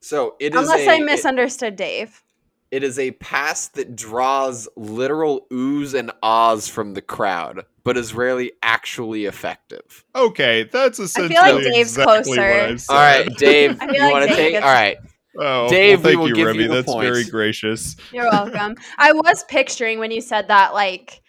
So 0.00 0.34
it 0.40 0.52
is 0.54 0.60
unless 0.60 0.80
a, 0.88 0.90
I 0.90 0.94
it- 0.96 1.04
misunderstood 1.04 1.76
Dave. 1.76 2.24
It 2.70 2.82
is 2.84 2.98
a 2.98 3.12
pass 3.12 3.68
that 3.68 3.96
draws 3.96 4.68
literal 4.76 5.46
oohs 5.50 5.94
and 5.94 6.10
ahs 6.22 6.68
from 6.68 6.94
the 6.94 7.02
crowd, 7.02 7.64
but 7.84 7.96
is 7.96 8.12
rarely 8.14 8.52
actually 8.62 9.24
effective. 9.24 10.04
Okay, 10.14 10.64
that's 10.64 10.98
essentially 10.98 11.34
like 11.34 11.64
Dave's 11.64 11.96
exactly 11.96 12.14
closer. 12.36 12.40
what 12.40 12.50
I 12.70 12.76
said. 12.76 12.92
All 12.92 12.98
right, 13.00 13.36
Dave, 13.36 13.78
I 13.80 13.86
feel 13.86 13.94
you 13.94 14.00
like 14.02 14.12
want 14.12 14.22
to 14.24 14.28
Dave 14.28 14.36
take? 14.36 14.52
gets- 14.52 14.66
All 14.66 14.72
right, 14.72 14.96
Oh, 15.40 15.68
Dave, 15.68 16.02
well, 16.02 16.10
we 16.10 16.10
thank 16.14 16.20
will 16.20 16.28
you, 16.30 16.34
give 16.34 16.46
Remy. 16.48 16.62
you 16.64 16.68
the 16.68 16.74
That's 16.82 16.94
very 16.94 17.24
gracious. 17.24 17.94
You're 18.12 18.24
welcome. 18.28 18.74
I 18.96 19.12
was 19.12 19.44
picturing 19.44 20.00
when 20.00 20.10
you 20.10 20.20
said 20.20 20.48
that, 20.48 20.74
like, 20.74 21.22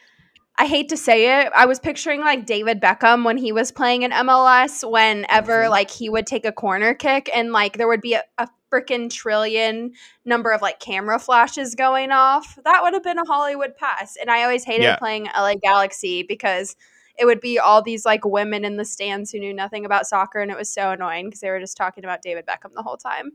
I 0.58 0.66
hate 0.66 0.90
to 0.90 0.98
say 0.98 1.42
it, 1.42 1.52
I 1.56 1.68
was 1.68 1.80
picturing 1.80 2.20
like 2.22 2.46
David 2.48 2.82
Beckham 2.82 3.24
when 3.24 3.38
he 3.38 3.52
was 3.54 3.72
playing 3.72 4.02
in 4.02 4.12
MLS, 4.12 4.84
whenever 4.90 5.66
Mhm. 5.66 5.70
like 5.70 5.90
he 5.92 6.10
would 6.10 6.26
take 6.28 6.44
a 6.44 6.52
corner 6.52 6.94
kick 6.96 7.30
and 7.34 7.52
like 7.54 7.78
there 7.78 7.88
would 7.88 8.02
be 8.02 8.16
a, 8.16 8.24
a 8.40 8.48
freaking 8.72 9.10
trillion 9.10 9.92
number 10.26 10.52
of 10.52 10.62
like 10.62 10.80
camera 10.80 11.20
flashes 11.20 11.76
going 11.76 12.12
off. 12.12 12.58
That 12.64 12.82
would 12.84 12.94
have 12.94 13.04
been 13.04 13.18
a 13.20 13.26
Hollywood 13.26 13.76
pass. 13.76 14.16
And 14.16 14.30
I 14.30 14.44
always 14.44 14.64
hated 14.64 14.84
Yeah. 14.84 14.96
playing 14.98 15.28
LA 15.36 15.56
Galaxy 15.56 16.24
because 16.24 16.76
it 17.18 17.26
would 17.26 17.42
be 17.42 17.60
all 17.60 17.82
these 17.82 18.06
like 18.06 18.24
women 18.24 18.64
in 18.64 18.78
the 18.78 18.86
stands 18.86 19.32
who 19.32 19.40
knew 19.40 19.54
nothing 19.54 19.86
about 19.86 20.08
soccer 20.08 20.40
and 20.40 20.50
it 20.52 20.58
was 20.58 20.72
so 20.72 20.92
annoying 20.92 21.26
because 21.26 21.40
they 21.42 21.50
were 21.50 21.60
just 21.60 21.76
talking 21.76 22.04
about 22.06 22.22
David 22.22 22.46
Beckham 22.46 22.74
the 22.74 22.84
whole 22.84 22.98
time. 22.98 23.32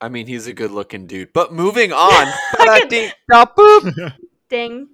I 0.00 0.08
mean 0.08 0.26
he's 0.26 0.46
a 0.46 0.52
good-looking 0.52 1.06
dude. 1.06 1.32
But 1.32 1.52
moving 1.52 1.92
on, 1.92 2.32
Ding. 2.88 3.10
Ding. 4.48 4.88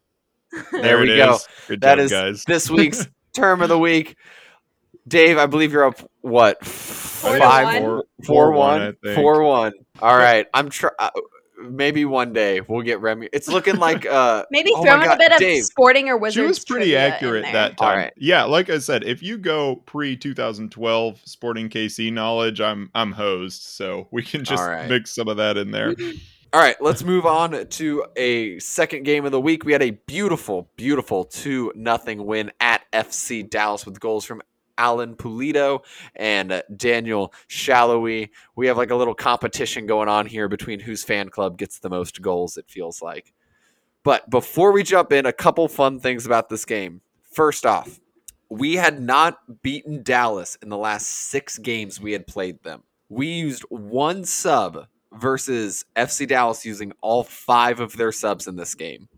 There 0.72 0.98
we 0.98 1.06
go. 1.16 1.34
is. 1.34 1.48
Good 1.68 1.80
That 1.82 1.96
job, 1.96 2.04
is 2.04 2.10
guys. 2.10 2.44
this 2.44 2.70
week's 2.70 3.06
term 3.32 3.62
of 3.62 3.68
the 3.68 3.78
week. 3.78 4.16
Dave, 5.06 5.36
I 5.38 5.46
believe 5.46 5.72
you're 5.72 5.84
up. 5.84 5.98
What 6.22 6.58
I 6.62 6.66
Four 7.24 7.32
think 7.32 7.42
to 7.42 7.48
five? 7.48 7.64
one. 7.66 7.82
four- 7.82 8.04
Four 8.24 8.26
four 8.26 8.52
one. 8.52 8.80
I 8.82 8.92
think. 9.02 9.14
Four 9.16 9.42
one. 9.42 9.72
All 10.00 10.16
right. 10.16 10.46
I'm 10.54 10.70
try. 10.70 10.90
Uh, 10.98 11.10
maybe 11.62 12.04
one 12.04 12.32
day 12.32 12.60
we'll 12.60 12.82
get 12.82 13.00
Remy. 13.00 13.28
It's 13.32 13.48
looking 13.48 13.76
like 13.76 14.06
uh. 14.06 14.44
Maybe 14.50 14.70
oh 14.74 14.82
throw 14.82 14.96
my 14.96 15.02
in 15.04 15.08
God, 15.08 15.14
a 15.14 15.18
bit 15.18 15.32
of 15.32 15.38
Dave. 15.38 15.64
sporting 15.64 16.08
or 16.08 16.16
wizards. 16.16 16.34
She 16.34 16.46
was 16.46 16.58
pretty 16.64 16.96
accurate 16.96 17.44
that 17.52 17.76
time. 17.76 17.98
right. 17.98 18.12
Yeah, 18.16 18.44
like 18.44 18.70
I 18.70 18.78
said, 18.78 19.04
if 19.04 19.22
you 19.22 19.38
go 19.38 19.76
pre 19.86 20.16
2012 20.16 21.20
Sporting 21.24 21.68
KC 21.68 22.12
knowledge, 22.12 22.60
I'm 22.60 22.90
I'm 22.94 23.12
hosed, 23.12 23.62
so 23.62 24.08
we 24.10 24.22
can 24.22 24.44
just 24.44 24.62
All 24.62 24.68
right. 24.68 24.88
mix 24.88 25.14
some 25.14 25.28
of 25.28 25.36
that 25.38 25.56
in 25.56 25.70
there. 25.70 25.94
All 26.52 26.60
right, 26.60 26.76
let's 26.80 27.02
move 27.02 27.26
on 27.26 27.66
to 27.66 28.04
a 28.14 28.60
second 28.60 29.02
game 29.04 29.24
of 29.24 29.32
the 29.32 29.40
week. 29.40 29.64
We 29.64 29.72
had 29.72 29.82
a 29.82 29.90
beautiful, 29.90 30.70
beautiful 30.76 31.24
two 31.24 31.72
nothing 31.74 32.24
win 32.26 32.52
at 32.60 32.82
FC 32.92 33.48
Dallas 33.50 33.84
with 33.84 33.98
goals 33.98 34.24
from 34.24 34.40
Alan 34.78 35.16
Pulido 35.16 35.84
and 36.16 36.52
uh, 36.52 36.62
Daniel 36.76 37.32
Salloi. 37.48 38.30
We 38.56 38.66
have 38.66 38.76
like 38.76 38.90
a 38.90 38.96
little 38.96 39.14
competition 39.14 39.86
going 39.86 40.08
on 40.08 40.26
here 40.26 40.48
between 40.48 40.80
whose 40.80 41.04
fan 41.04 41.28
club 41.28 41.58
gets 41.58 41.78
the 41.78 41.90
most 41.90 42.22
goals. 42.22 42.56
It 42.56 42.68
feels 42.68 43.02
like. 43.02 43.32
But 44.02 44.28
before 44.28 44.72
we 44.72 44.82
jump 44.82 45.12
in, 45.12 45.26
a 45.26 45.32
couple 45.32 45.66
fun 45.68 45.98
things 45.98 46.26
about 46.26 46.48
this 46.48 46.64
game. 46.64 47.00
First 47.32 47.64
off, 47.64 48.00
we 48.50 48.74
had 48.74 49.00
not 49.00 49.62
beaten 49.62 50.02
Dallas 50.02 50.56
in 50.62 50.68
the 50.68 50.76
last 50.76 51.06
six 51.06 51.58
games 51.58 52.00
we 52.00 52.12
had 52.12 52.26
played 52.26 52.62
them. 52.62 52.82
We 53.08 53.28
used 53.28 53.62
one 53.70 54.24
sub 54.24 54.86
versus 55.12 55.84
FC 55.96 56.28
Dallas 56.28 56.64
using 56.64 56.92
all 57.00 57.24
five 57.24 57.80
of 57.80 57.96
their 57.96 58.12
subs 58.12 58.46
in 58.46 58.56
this 58.56 58.74
game. 58.74 59.08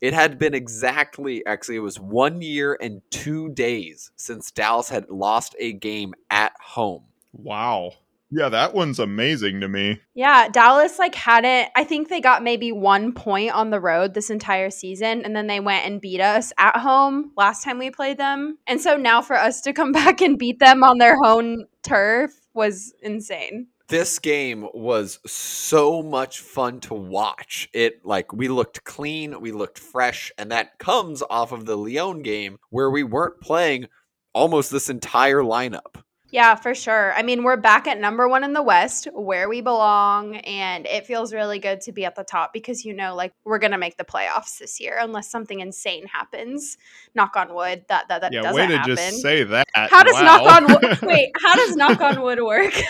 It 0.00 0.14
had 0.14 0.38
been 0.38 0.54
exactly, 0.54 1.44
actually, 1.44 1.76
it 1.76 1.80
was 1.80 1.98
one 1.98 2.40
year 2.40 2.76
and 2.80 3.02
two 3.10 3.50
days 3.50 4.10
since 4.16 4.50
Dallas 4.50 4.88
had 4.88 5.08
lost 5.10 5.56
a 5.58 5.72
game 5.72 6.14
at 6.30 6.52
home. 6.60 7.04
Wow. 7.32 7.92
Yeah, 8.30 8.50
that 8.50 8.74
one's 8.74 8.98
amazing 8.98 9.60
to 9.62 9.68
me. 9.68 10.00
Yeah, 10.14 10.48
Dallas 10.48 10.98
like 10.98 11.14
hadn't. 11.14 11.70
I 11.74 11.84
think 11.84 12.08
they 12.08 12.20
got 12.20 12.42
maybe 12.42 12.72
one 12.72 13.12
point 13.12 13.52
on 13.52 13.70
the 13.70 13.80
road 13.80 14.12
this 14.12 14.28
entire 14.28 14.68
season, 14.68 15.24
and 15.24 15.34
then 15.34 15.46
they 15.46 15.60
went 15.60 15.86
and 15.86 16.00
beat 16.00 16.20
us 16.20 16.52
at 16.58 16.76
home 16.76 17.32
last 17.36 17.64
time 17.64 17.78
we 17.78 17.90
played 17.90 18.18
them. 18.18 18.58
And 18.66 18.80
so 18.80 18.96
now 18.96 19.22
for 19.22 19.34
us 19.34 19.62
to 19.62 19.72
come 19.72 19.92
back 19.98 20.20
and 20.20 20.38
beat 20.38 20.58
them 20.58 20.84
on 20.84 20.98
their 20.98 21.16
home 21.16 21.64
turf 21.82 22.32
was 22.52 22.92
insane. 23.02 23.68
This 23.88 24.18
game 24.18 24.66
was 24.74 25.18
so 25.26 26.02
much 26.02 26.40
fun 26.40 26.80
to 26.80 26.94
watch. 26.94 27.70
It 27.72 28.04
like 28.04 28.32
we 28.34 28.48
looked 28.48 28.84
clean, 28.84 29.40
we 29.40 29.50
looked 29.50 29.78
fresh, 29.78 30.30
and 30.36 30.50
that 30.52 30.78
comes 30.78 31.22
off 31.30 31.52
of 31.52 31.64
the 31.64 31.76
Leon 31.76 32.20
game 32.22 32.58
where 32.68 32.90
we 32.90 33.02
weren't 33.02 33.40
playing 33.40 33.86
almost 34.34 34.70
this 34.70 34.90
entire 34.90 35.40
lineup. 35.42 36.02
Yeah, 36.30 36.56
for 36.56 36.74
sure. 36.74 37.14
I 37.14 37.22
mean, 37.22 37.42
we're 37.42 37.56
back 37.56 37.86
at 37.86 37.98
number 37.98 38.28
one 38.28 38.44
in 38.44 38.52
the 38.52 38.60
West, 38.62 39.08
where 39.14 39.48
we 39.48 39.62
belong, 39.62 40.36
and 40.36 40.84
it 40.84 41.06
feels 41.06 41.32
really 41.32 41.58
good 41.58 41.80
to 41.80 41.92
be 41.92 42.04
at 42.04 42.14
the 42.16 42.24
top 42.24 42.52
because 42.52 42.84
you 42.84 42.92
know, 42.92 43.14
like 43.14 43.32
we're 43.46 43.58
gonna 43.58 43.78
make 43.78 43.96
the 43.96 44.04
playoffs 44.04 44.58
this 44.58 44.78
year 44.78 44.98
unless 45.00 45.30
something 45.30 45.60
insane 45.60 46.06
happens. 46.06 46.76
Knock 47.14 47.34
on 47.36 47.54
wood. 47.54 47.86
That 47.88 48.08
that 48.08 48.20
that 48.20 48.34
yeah, 48.34 48.42
doesn't 48.42 48.56
way 48.56 48.66
to 48.66 48.76
happen. 48.76 48.96
just 48.96 49.22
say 49.22 49.44
that. 49.44 49.66
How 49.74 50.02
does 50.02 50.12
Wow. 50.16 50.22
knock 50.44 50.52
on 50.62 50.64
wood? 50.74 50.98
Wait, 51.02 51.32
how 51.42 51.54
does 51.54 51.74
knock 51.76 51.98
on 52.02 52.20
wood 52.20 52.42
work? 52.42 52.74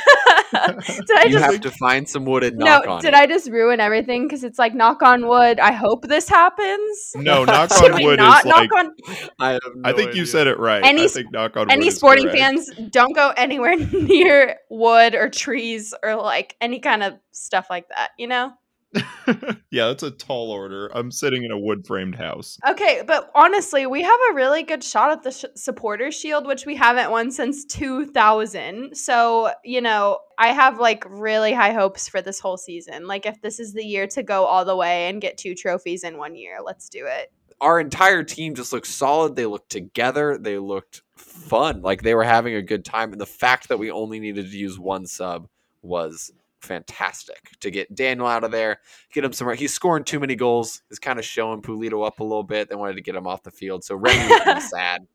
did 0.52 1.10
I 1.18 1.24
You 1.24 1.32
just 1.32 1.44
have 1.44 1.60
to 1.60 1.70
find 1.72 2.08
some 2.08 2.24
wood 2.24 2.44
and 2.44 2.56
no? 2.58 2.64
knock 2.64 2.86
on 2.86 3.00
Did 3.02 3.08
it. 3.08 3.14
I 3.14 3.26
just 3.26 3.50
ruin 3.50 3.80
everything? 3.80 4.26
Because 4.26 4.44
it's 4.44 4.58
like 4.58 4.74
knock 4.74 5.02
on 5.02 5.26
wood. 5.28 5.60
I 5.60 5.72
hope 5.72 6.06
this 6.08 6.28
happens. 6.28 7.12
no, 7.16 7.44
knock 7.46 7.70
on 7.72 8.02
wood 8.02 8.18
not 8.18 8.40
is 8.40 8.52
like. 8.52 8.70
knock 8.70 8.84
on 8.84 8.92
I, 9.38 9.50
have 9.52 9.62
I 9.84 9.90
no 9.92 9.96
think 9.96 10.14
you 10.14 10.24
said 10.26 10.46
it 10.46 10.58
right. 10.58 10.82
Any 10.84 11.02
I 11.02 11.04
s- 11.04 11.14
think 11.14 11.32
knock 11.32 11.56
on 11.56 11.70
any 11.70 11.84
wood 11.84 11.88
is 11.88 11.96
sporting 11.96 12.24
correct. 12.24 12.38
fans 12.38 12.70
don't 12.90 13.14
go 13.14 13.32
anywhere 13.36 13.76
near 13.92 14.56
wood 14.70 15.14
or 15.14 15.28
trees 15.28 15.94
or 16.02 16.16
like 16.16 16.56
any 16.60 16.80
kind 16.80 17.02
of 17.02 17.14
stuff 17.32 17.66
like 17.70 17.88
that 17.88 18.10
you 18.18 18.26
know 18.26 18.52
yeah, 19.70 19.88
that's 19.88 20.02
a 20.02 20.10
tall 20.10 20.50
order. 20.50 20.90
I'm 20.94 21.10
sitting 21.10 21.44
in 21.44 21.50
a 21.50 21.58
wood 21.58 21.86
framed 21.86 22.14
house. 22.14 22.58
okay 22.68 23.02
but 23.06 23.30
honestly 23.34 23.86
we 23.86 24.02
have 24.02 24.18
a 24.30 24.34
really 24.34 24.62
good 24.62 24.82
shot 24.82 25.10
at 25.10 25.22
the 25.22 25.30
sh- 25.30 25.44
supporter 25.54 26.10
shield 26.10 26.46
which 26.46 26.66
we 26.66 26.74
haven't 26.74 27.10
won 27.10 27.30
since 27.30 27.64
2000 27.66 28.94
so 28.96 29.50
you 29.64 29.80
know 29.80 30.18
i 30.38 30.48
have 30.48 30.78
like 30.78 31.04
really 31.08 31.52
high 31.52 31.72
hopes 31.72 32.08
for 32.08 32.22
this 32.22 32.40
whole 32.40 32.56
season 32.56 33.06
like 33.06 33.26
if 33.26 33.40
this 33.42 33.60
is 33.60 33.72
the 33.72 33.84
year 33.84 34.06
to 34.06 34.22
go 34.22 34.44
all 34.44 34.64
the 34.64 34.76
way 34.76 35.08
and 35.08 35.20
get 35.20 35.36
two 35.36 35.54
trophies 35.54 36.02
in 36.04 36.16
one 36.16 36.34
year 36.34 36.58
let's 36.64 36.88
do 36.88 37.04
it 37.06 37.32
our 37.60 37.80
entire 37.80 38.22
team 38.22 38.54
just 38.54 38.72
looked 38.72 38.86
solid. 38.86 39.34
They 39.34 39.46
looked 39.46 39.70
together. 39.70 40.38
They 40.38 40.58
looked 40.58 41.02
fun. 41.16 41.82
Like 41.82 42.02
they 42.02 42.14
were 42.14 42.22
having 42.22 42.54
a 42.54 42.62
good 42.62 42.84
time. 42.84 43.10
And 43.10 43.20
the 43.20 43.26
fact 43.26 43.68
that 43.68 43.80
we 43.80 43.90
only 43.90 44.20
needed 44.20 44.48
to 44.48 44.56
use 44.56 44.78
one 44.78 45.06
sub 45.06 45.48
was 45.82 46.30
fantastic 46.60 47.50
to 47.60 47.70
get 47.70 47.94
Daniel 47.94 48.26
out 48.26 48.44
of 48.44 48.50
there, 48.50 48.80
get 49.12 49.24
him 49.24 49.32
somewhere. 49.32 49.54
He's 49.54 49.74
scoring 49.74 50.04
too 50.04 50.20
many 50.20 50.34
goals. 50.34 50.82
He's 50.88 50.98
kind 50.98 51.18
of 51.18 51.24
showing 51.24 51.62
Pulido 51.62 52.06
up 52.06 52.20
a 52.20 52.24
little 52.24 52.42
bit. 52.42 52.68
They 52.68 52.76
wanted 52.76 52.96
to 52.96 53.02
get 53.02 53.14
him 53.14 53.26
off 53.26 53.42
the 53.42 53.50
field. 53.50 53.84
So 53.84 53.96
Remy 53.96 54.28
was 54.46 54.70
sad. 54.70 55.06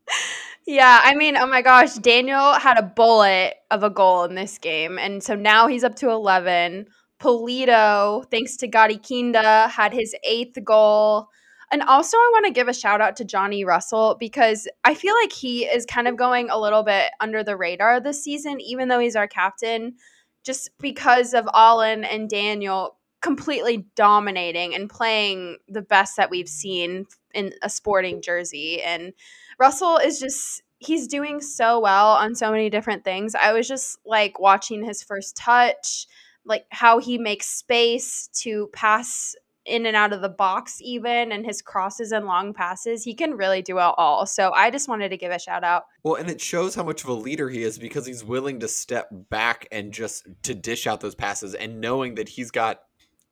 Yeah, 0.66 1.02
I 1.04 1.16
mean, 1.16 1.36
oh 1.36 1.48
my 1.48 1.62
gosh, 1.62 1.96
Daniel 1.96 2.54
had 2.54 2.78
a 2.78 2.84
bullet 2.84 3.56
of 3.70 3.84
a 3.84 3.90
goal 3.90 4.24
in 4.24 4.36
this 4.36 4.58
game, 4.58 4.98
and 4.98 5.22
so 5.22 5.36
now 5.36 5.68
he's 5.68 5.84
up 5.84 5.96
to 5.98 6.10
eleven. 6.10 6.88
Pulido, 7.20 8.30
thanks 8.30 8.58
to 8.58 8.68
Gadi 8.68 8.98
Kinda, 8.98 9.70
had 9.70 9.94
his 9.94 10.14
eighth 10.24 10.58
goal. 10.64 11.30
And 11.72 11.82
also, 11.82 12.18
I 12.18 12.30
want 12.34 12.46
to 12.46 12.52
give 12.52 12.68
a 12.68 12.74
shout 12.74 13.02
out 13.02 13.16
to 13.16 13.26
Johnny 13.26 13.66
Russell 13.66 14.16
because 14.20 14.68
I 14.84 14.94
feel 14.94 15.16
like 15.22 15.32
he 15.32 15.66
is 15.66 15.86
kind 15.86 16.08
of 16.08 16.16
going 16.18 16.50
a 16.50 16.60
little 16.60 16.84
bit 16.84 17.12
under 17.20 17.44
the 17.44 17.58
radar 17.58 18.00
this 18.00 18.24
season, 18.24 18.62
even 18.62 18.90
though 18.90 19.00
he's 19.00 19.16
our 19.16 19.28
captain, 19.28 19.96
just 20.44 20.70
because 20.80 21.34
of 21.34 21.48
Alan 21.54 22.04
and 22.04 22.30
Daniel 22.30 22.98
completely 23.22 23.86
dominating 23.96 24.76
and 24.76 24.90
playing 24.90 25.58
the 25.70 25.82
best 25.82 26.18
that 26.18 26.30
we've 26.30 26.50
seen 26.50 27.06
in 27.34 27.54
a 27.62 27.70
sporting 27.70 28.22
jersey. 28.22 28.82
And 28.82 29.14
Russell 29.58 29.98
is 29.98 30.20
just 30.20 30.62
he's 30.80 31.08
doing 31.08 31.40
so 31.40 31.80
well 31.80 32.10
on 32.12 32.36
so 32.36 32.52
many 32.52 32.70
different 32.70 33.06
things. 33.06 33.34
I 33.34 33.54
was 33.54 33.68
just 33.68 33.98
like 34.06 34.40
watching 34.40 34.84
his 34.84 35.02
first 35.02 35.38
touch, 35.38 36.06
like 36.46 36.66
how 36.70 37.00
he 37.00 37.18
makes 37.18 37.48
space 37.48 38.28
to 38.42 38.70
pass 38.74 39.36
in 39.66 39.86
and 39.86 39.96
out 39.96 40.14
of 40.14 40.22
the 40.22 40.30
box 40.30 40.80
even 40.82 41.32
and 41.32 41.46
his 41.46 41.62
crosses 41.62 42.12
and 42.12 42.26
long 42.26 42.54
passes 42.54 43.04
he 43.04 43.14
can 43.14 43.36
really 43.36 43.62
do 43.62 43.78
it 43.78 43.94
all 43.98 44.26
so 44.26 44.52
i 44.54 44.70
just 44.70 44.90
wanted 44.90 45.10
to 45.10 45.18
give 45.18 45.32
a 45.32 45.40
shout 45.40 45.64
out 45.64 45.84
Well, 46.04 46.16
and 46.16 46.30
it 46.30 46.42
shows 46.42 46.76
how 46.76 46.84
much 46.84 47.04
of 47.04 47.10
a 47.10 47.14
leader 47.14 47.50
he 47.50 47.64
is 47.64 47.78
because 47.78 48.06
he's 48.06 48.24
willing 48.24 48.60
to 48.60 48.68
step 48.68 49.08
back 49.12 49.68
and 49.72 49.94
just 49.94 50.28
to 50.44 50.54
dish 50.54 50.88
out 50.88 51.02
those 51.02 51.16
passes 51.16 51.54
and 51.54 51.80
knowing 51.80 52.16
that 52.16 52.30
he's 52.30 52.52
got 52.52 52.82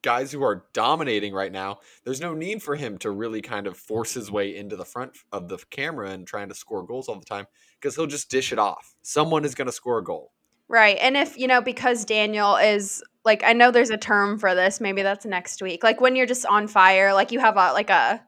guys 0.02 0.32
who 0.32 0.42
are 0.42 0.64
dominating 0.72 1.32
right 1.32 1.52
now. 1.52 1.78
There's 2.04 2.20
no 2.20 2.34
need 2.34 2.62
for 2.62 2.76
him 2.76 2.98
to 2.98 3.10
really 3.10 3.40
kind 3.40 3.66
of 3.66 3.76
force 3.76 4.14
his 4.14 4.30
way 4.30 4.54
into 4.54 4.76
the 4.76 4.84
front 4.84 5.12
of 5.32 5.48
the 5.48 5.58
camera 5.70 6.10
and 6.10 6.26
trying 6.26 6.48
to 6.48 6.54
score 6.54 6.84
goals 6.84 7.08
all 7.08 7.18
the 7.18 7.24
time 7.24 7.46
because 7.80 7.96
he'll 7.96 8.06
just 8.06 8.30
dish 8.30 8.52
it 8.52 8.58
off. 8.58 8.94
Someone 9.02 9.44
is 9.44 9.54
going 9.54 9.66
to 9.66 9.72
score 9.72 9.98
a 9.98 10.04
goal. 10.04 10.32
Right 10.72 10.96
and 11.00 11.16
if 11.18 11.38
you 11.38 11.46
know 11.46 11.60
because 11.60 12.04
daniel 12.06 12.56
is 12.56 13.02
like 13.24 13.44
i 13.44 13.52
know 13.52 13.70
there's 13.70 13.90
a 13.90 13.98
term 13.98 14.38
for 14.38 14.54
this 14.54 14.80
maybe 14.80 15.02
that's 15.02 15.26
next 15.26 15.60
week 15.62 15.84
like 15.84 16.00
when 16.00 16.16
you're 16.16 16.26
just 16.26 16.46
on 16.46 16.66
fire 16.66 17.12
like 17.12 17.30
you 17.30 17.38
have 17.40 17.56
a 17.56 17.72
like 17.74 17.90
a 17.90 18.20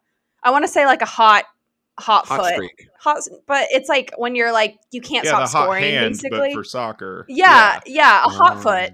i 0.43 0.51
want 0.51 0.63
to 0.63 0.69
say 0.69 0.85
like 0.85 1.01
a 1.03 1.07
hot 1.07 1.45
hot, 1.99 2.27
Hot 2.27 2.39
foot 2.41 2.53
streak. 2.55 2.89
hot 3.01 3.23
but 3.47 3.67
it's 3.71 3.89
like 3.89 4.13
when 4.19 4.35
you're 4.35 4.53
like 4.53 4.77
you 4.91 5.01
can't 5.01 5.25
yeah, 5.25 5.31
stop 5.31 5.51
the 5.51 5.57
hot 5.57 5.65
scoring 5.65 5.85
hand, 5.85 6.11
basically 6.15 6.39
but 6.39 6.53
for 6.53 6.65
soccer. 6.65 7.25
yeah, 7.29 7.81
yeah 7.87 8.25
a 8.25 8.29
hot 8.29 8.57
Um, 8.57 8.63
foot 8.63 8.93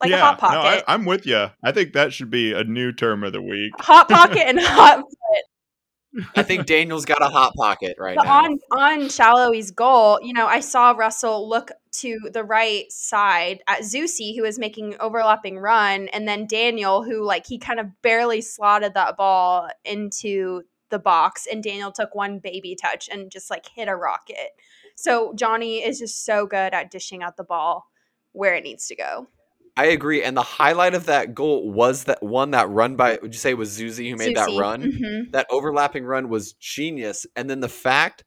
like 0.00 0.10
yeah, 0.10 0.16
a 0.16 0.20
hot 0.24 0.38
pocket 0.38 0.54
No, 0.56 0.60
I, 0.62 0.82
I'm 0.88 1.04
with 1.04 1.24
you. 1.26 1.46
I 1.62 1.70
think 1.70 1.92
that 1.92 2.12
should 2.12 2.30
be 2.30 2.52
a 2.52 2.64
new 2.64 2.90
term 2.92 3.22
of 3.22 3.32
the 3.32 3.40
week. 3.40 3.72
hot 3.78 4.08
pocket 4.08 4.42
and 4.44 4.58
hot 4.62 4.98
foot. 4.98 6.26
I 6.36 6.42
think 6.42 6.66
Daniel's 6.66 7.04
got 7.04 7.22
a 7.22 7.28
hot 7.28 7.54
pocket 7.54 7.94
right 8.00 8.16
But 8.16 8.24
now. 8.24 8.44
on 8.44 8.58
on 8.72 8.98
Salloi's 9.08 9.70
goal, 9.70 10.18
you 10.22 10.32
know, 10.32 10.46
I 10.46 10.58
saw 10.60 10.90
Russell 10.90 11.48
look 11.48 11.70
to 11.92 12.18
the 12.32 12.44
right 12.44 12.90
side 12.90 13.62
at 13.68 13.80
Zusi, 13.80 14.34
who 14.36 14.42
was 14.42 14.58
making 14.58 14.94
an 14.94 15.00
overlapping 15.00 15.58
run, 15.58 16.08
and 16.08 16.26
then 16.26 16.46
Daniel, 16.46 17.02
who 17.02 17.24
like 17.24 17.46
he 17.46 17.58
kind 17.58 17.78
of 17.80 17.86
barely 18.02 18.40
slotted 18.40 18.94
that 18.94 19.16
ball 19.16 19.68
into 19.84 20.62
the 20.90 20.98
box, 20.98 21.46
and 21.50 21.62
Daniel 21.62 21.92
took 21.92 22.14
one 22.14 22.38
baby 22.38 22.74
touch 22.74 23.08
and 23.10 23.30
just 23.30 23.50
like 23.50 23.66
hit 23.68 23.88
a 23.88 23.96
rocket. 23.96 24.50
So 24.96 25.32
Johnny 25.34 25.78
is 25.78 25.98
just 25.98 26.24
so 26.24 26.46
good 26.46 26.74
at 26.74 26.90
dishing 26.90 27.22
out 27.22 27.36
the 27.36 27.44
ball 27.44 27.86
where 28.32 28.54
it 28.54 28.64
needs 28.64 28.86
to 28.88 28.96
go. 28.96 29.28
I 29.76 29.86
agree. 29.86 30.22
And 30.22 30.36
the 30.36 30.42
highlight 30.42 30.94
of 30.94 31.06
that 31.06 31.34
goal 31.34 31.70
was 31.70 32.04
that 32.04 32.22
one 32.22 32.50
that 32.50 32.68
run 32.68 32.96
by 32.96 33.18
would 33.22 33.32
you 33.32 33.38
say 33.38 33.50
it 33.50 33.58
was 33.58 33.78
Zusi 33.78 34.10
who 34.10 34.16
made 34.16 34.36
that 34.36 34.50
Zusi. 34.50 34.60
run? 34.60 34.82
Mhm. 34.82 35.32
That 35.32 35.46
overlapping 35.50 36.04
run 36.04 36.28
was 36.28 36.52
genius. 36.54 37.26
And 37.36 37.48
then 37.48 37.60
the 37.60 37.70
fact 37.70 38.22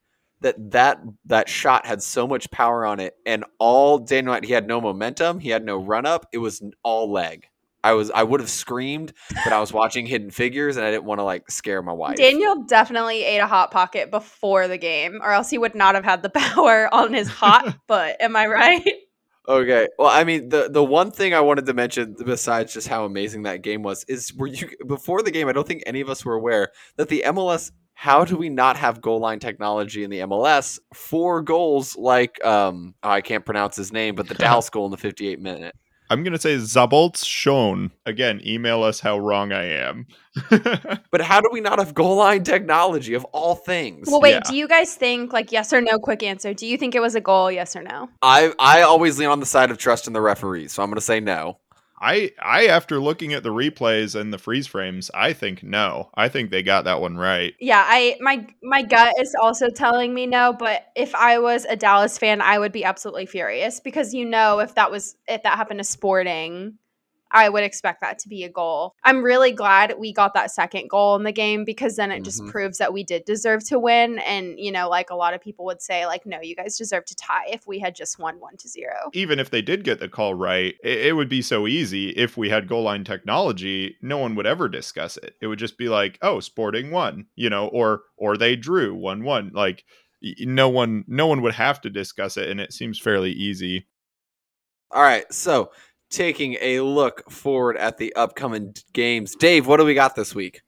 that 0.46 0.72
that 0.72 1.00
that 1.26 1.50
shot 1.50 1.88
had 1.88 2.04
so 2.04 2.28
much 2.28 2.52
power 2.52 2.86
on 2.86 3.00
it 3.00 3.16
and 3.26 3.44
all 3.58 3.98
Daniel 3.98 4.36
had- 4.36 4.46
he 4.46 4.54
had 4.54 4.68
no 4.68 4.80
momentum, 4.80 5.40
he 5.40 5.50
had 5.50 5.66
no 5.66 5.78
run 5.78 6.06
up, 6.06 6.28
it 6.32 6.38
was 6.38 6.62
all 6.84 7.12
leg. 7.12 7.48
I 7.84 7.94
was 7.94 8.12
I 8.12 8.24
would 8.24 8.40
have 8.40 8.50
screamed, 8.50 9.14
but 9.44 9.54
I 9.54 9.60
was 9.60 9.74
watching 9.74 10.06
Hidden 10.06 10.32
Figures 10.32 10.78
and 10.78 10.86
I 10.86 10.92
didn't 10.92 11.06
want 11.06 11.20
to 11.20 11.24
like 11.24 11.50
scare 11.50 11.82
my 11.82 11.94
wife. 11.94 12.18
Daniel 12.18 12.64
definitely 12.64 13.24
ate 13.24 13.40
a 13.40 13.48
hot 13.48 13.72
pocket 13.72 14.12
before 14.12 14.68
the 14.68 14.78
game, 14.78 15.20
or 15.24 15.32
else 15.32 15.50
he 15.50 15.58
would 15.58 15.76
not 15.76 15.96
have 15.96 16.04
had 16.04 16.22
the 16.24 16.30
power 16.46 16.94
on 16.94 17.14
his 17.14 17.28
hot 17.28 17.76
foot. 17.88 18.16
Am 18.20 18.36
I 18.36 18.46
right? 18.48 18.94
Okay. 19.48 19.88
Well, 20.00 20.10
I 20.10 20.24
mean, 20.24 20.50
the 20.50 20.70
the 20.70 20.84
one 20.84 21.12
thing 21.12 21.34
I 21.36 21.42
wanted 21.42 21.66
to 21.68 21.74
mention 21.74 22.16
besides 22.26 22.74
just 22.74 22.88
how 22.88 23.06
amazing 23.06 23.44
that 23.44 23.62
game 23.62 23.84
was 23.84 24.04
is 24.08 24.34
were 24.34 24.48
you 24.48 24.68
before 24.88 25.22
the 25.22 25.32
game? 25.32 25.48
I 25.48 25.52
don't 25.54 25.68
think 25.68 25.84
any 25.86 26.02
of 26.02 26.10
us 26.10 26.26
were 26.26 26.34
aware 26.34 26.70
that 26.98 27.10
the 27.10 27.24
MLS. 27.28 27.72
How 27.96 28.24
do 28.26 28.38
we 28.38 28.50
not 28.50 28.78
have 28.78 29.02
goal 29.02 29.20
line 29.20 29.40
technology 29.40 30.04
in 30.04 30.10
the 30.10 30.20
MLS 30.20 30.80
for 30.94 31.42
goals 31.42 31.96
like 31.96 32.44
um 32.46 32.94
oh, 33.02 33.10
I 33.10 33.22
can't 33.22 33.46
pronounce 33.46 33.76
his 33.76 33.92
name, 33.92 34.16
but 34.16 34.28
the 34.28 34.36
Dallas 34.46 34.70
goal 34.70 34.86
in 34.86 34.92
the 34.92 34.98
58 34.98 35.40
minute. 35.40 35.76
I'm 36.10 36.24
gonna 36.24 36.38
say 36.38 36.56
Szabolcs 36.58 37.24
Schön. 37.24 37.90
Again, 38.06 38.40
email 38.46 38.84
us 38.84 39.00
how 39.00 39.18
wrong 39.18 39.52
I 39.52 39.64
am. 39.64 40.06
But 41.12 41.22
how 41.22 41.40
do 41.40 41.48
we 41.50 41.62
not 41.62 41.80
have 41.80 41.94
goal 41.94 42.18
line 42.18 42.44
technology 42.44 43.14
of 43.14 43.24
all 43.32 43.56
things? 43.56 44.10
Well, 44.12 44.20
wait. 44.20 44.32
Yeah. 44.32 44.40
Do 44.42 44.56
you 44.58 44.68
guys 44.68 44.94
think 44.94 45.32
like 45.32 45.54
yes 45.54 45.72
or 45.72 45.80
no? 45.80 45.98
Quick 45.98 46.24
answer. 46.24 46.54
Do 46.54 46.68
you 46.68 46.78
think 46.78 46.94
it 46.94 47.00
was 47.00 47.16
a 47.16 47.22
goal? 47.22 47.50
Yes 47.50 47.74
or 47.74 47.82
no? 47.82 48.10
I 48.22 48.52
I 48.60 48.82
always 48.82 49.18
lean 49.18 49.30
on 49.30 49.40
the 49.40 49.46
side 49.46 49.72
of 49.72 49.78
trust 49.78 50.08
in 50.08 50.14
the 50.14 50.20
referees, 50.20 50.74
so 50.74 50.84
I'm 50.84 50.90
going 50.90 50.98
to 50.98 51.02
say 51.02 51.22
no. 51.22 51.60
I 52.00 52.32
I 52.42 52.68
after 52.68 53.00
looking 53.00 53.34
at 53.34 53.44
the 53.44 53.50
replays 53.50 54.20
and 54.20 54.34
the 54.34 54.38
freeze 54.38 54.68
frames, 54.68 55.10
I 55.14 55.34
think 55.34 55.64
no. 55.64 56.10
I 56.16 56.30
think 56.30 56.52
they 56.52 56.64
got 56.64 56.86
that 56.86 57.02
one 57.02 57.18
right. 57.18 57.54
Yeah, 57.60 57.84
I 57.86 58.18
my 58.20 58.48
my 58.62 58.82
gut 58.82 59.14
is 59.20 59.36
also 59.42 59.70
telling 59.70 60.14
me 60.14 60.28
no. 60.28 60.54
But 60.54 60.86
if 60.96 61.16
I 61.16 61.40
was 61.40 61.66
a 61.66 61.76
Dallas 61.76 62.18
fan, 62.18 62.42
I 62.42 62.60
would 62.60 62.72
be 62.72 62.84
absolutely 62.84 63.26
furious 63.26 63.80
because 63.80 64.14
you 64.14 64.26
know 64.26 64.60
if 64.60 64.76
that 64.76 64.92
was 64.92 65.16
if 65.28 65.44
that 65.44 65.58
happened 65.58 65.80
to 65.80 65.84
Sporting. 65.84 66.78
I 67.32 67.50
would 67.50 67.64
expect 67.64 68.02
that 68.02 68.20
to 68.20 68.30
be 68.30 68.44
a 68.44 68.50
goal. 68.50 68.94
I'm 69.04 69.24
really 69.24 69.52
glad 69.52 69.96
we 69.98 70.14
got 70.14 70.34
that 70.36 70.52
second 70.52 70.90
goal 70.90 71.16
in 71.16 71.24
the 71.24 71.32
game 71.32 71.66
because 71.66 71.96
then 71.96 72.12
it 72.12 72.24
just 72.24 72.42
Mhm. 72.44 72.50
proves 72.52 72.78
that 72.78 72.94
we 72.94 73.04
did 73.04 73.26
deserve 73.26 73.64
to 73.68 73.80
win. 73.80 74.20
And, 74.20 74.60
you 74.60 74.72
know, 74.72 74.88
like 74.88 75.10
a 75.10 75.16
lot 75.16 75.34
of 75.34 75.42
people 75.42 75.66
would 75.66 75.82
say, 75.82 76.06
like, 76.06 76.26
no, 76.26 76.40
you 76.42 76.56
guys 76.56 76.78
deserve 76.78 77.06
to 77.06 77.16
tie 77.16 77.48
if 77.48 77.68
we 77.68 77.80
had 77.80 77.96
just 77.96 78.20
won 78.20 78.40
one 78.40 78.58
to 78.58 78.70
zero. 78.70 79.10
Even 79.14 79.40
if 79.40 79.50
they 79.50 79.62
did 79.62 79.84
get 79.84 80.00
the 80.00 80.08
call 80.08 80.34
right, 80.34 80.76
it, 80.84 81.08
it 81.08 81.14
would 81.14 81.30
be 81.30 81.42
so 81.42 81.68
easy. 81.68 82.10
If 82.12 82.38
we 82.38 82.50
had 82.50 82.68
goal 82.68 82.84
line 82.84 83.04
technology, 83.04 83.98
no 84.02 84.18
one 84.18 84.36
would 84.36 84.46
ever 84.46 84.70
discuss 84.70 85.18
it. 85.18 85.36
It 85.42 85.48
would 85.48 85.60
just 85.60 85.78
be 85.78 85.90
like, 85.90 86.18
oh, 86.22 86.40
Sporting 86.40 86.92
won, 86.92 87.26
you 87.36 87.50
know, 87.50 87.68
or 87.68 88.04
or 88.18 88.38
they 88.38 88.56
drew 88.56 88.94
one 88.96 89.24
one. 89.24 89.52
Like 89.54 89.84
no 90.40 90.70
one 90.70 91.04
no 91.08 91.28
one 91.28 91.42
would 91.42 91.54
have 91.56 91.82
to 91.82 91.90
discuss 91.90 92.38
it, 92.38 92.50
and 92.50 92.62
it 92.62 92.72
seems 92.72 93.00
fairly 93.00 93.32
easy. 93.32 93.88
All 94.92 95.02
right, 95.02 95.32
so 95.34 95.72
taking 96.10 96.58
a 96.62 96.82
look 96.82 97.30
forward 97.32 97.78
at 97.78 97.98
the 97.98 98.14
upcoming 98.16 98.74
games. 98.94 99.36
Dave, 99.36 99.68
what 99.68 99.78
do 99.78 99.86
we 99.86 99.94
got 99.94 100.16
this 100.16 100.34
week? 100.36 100.62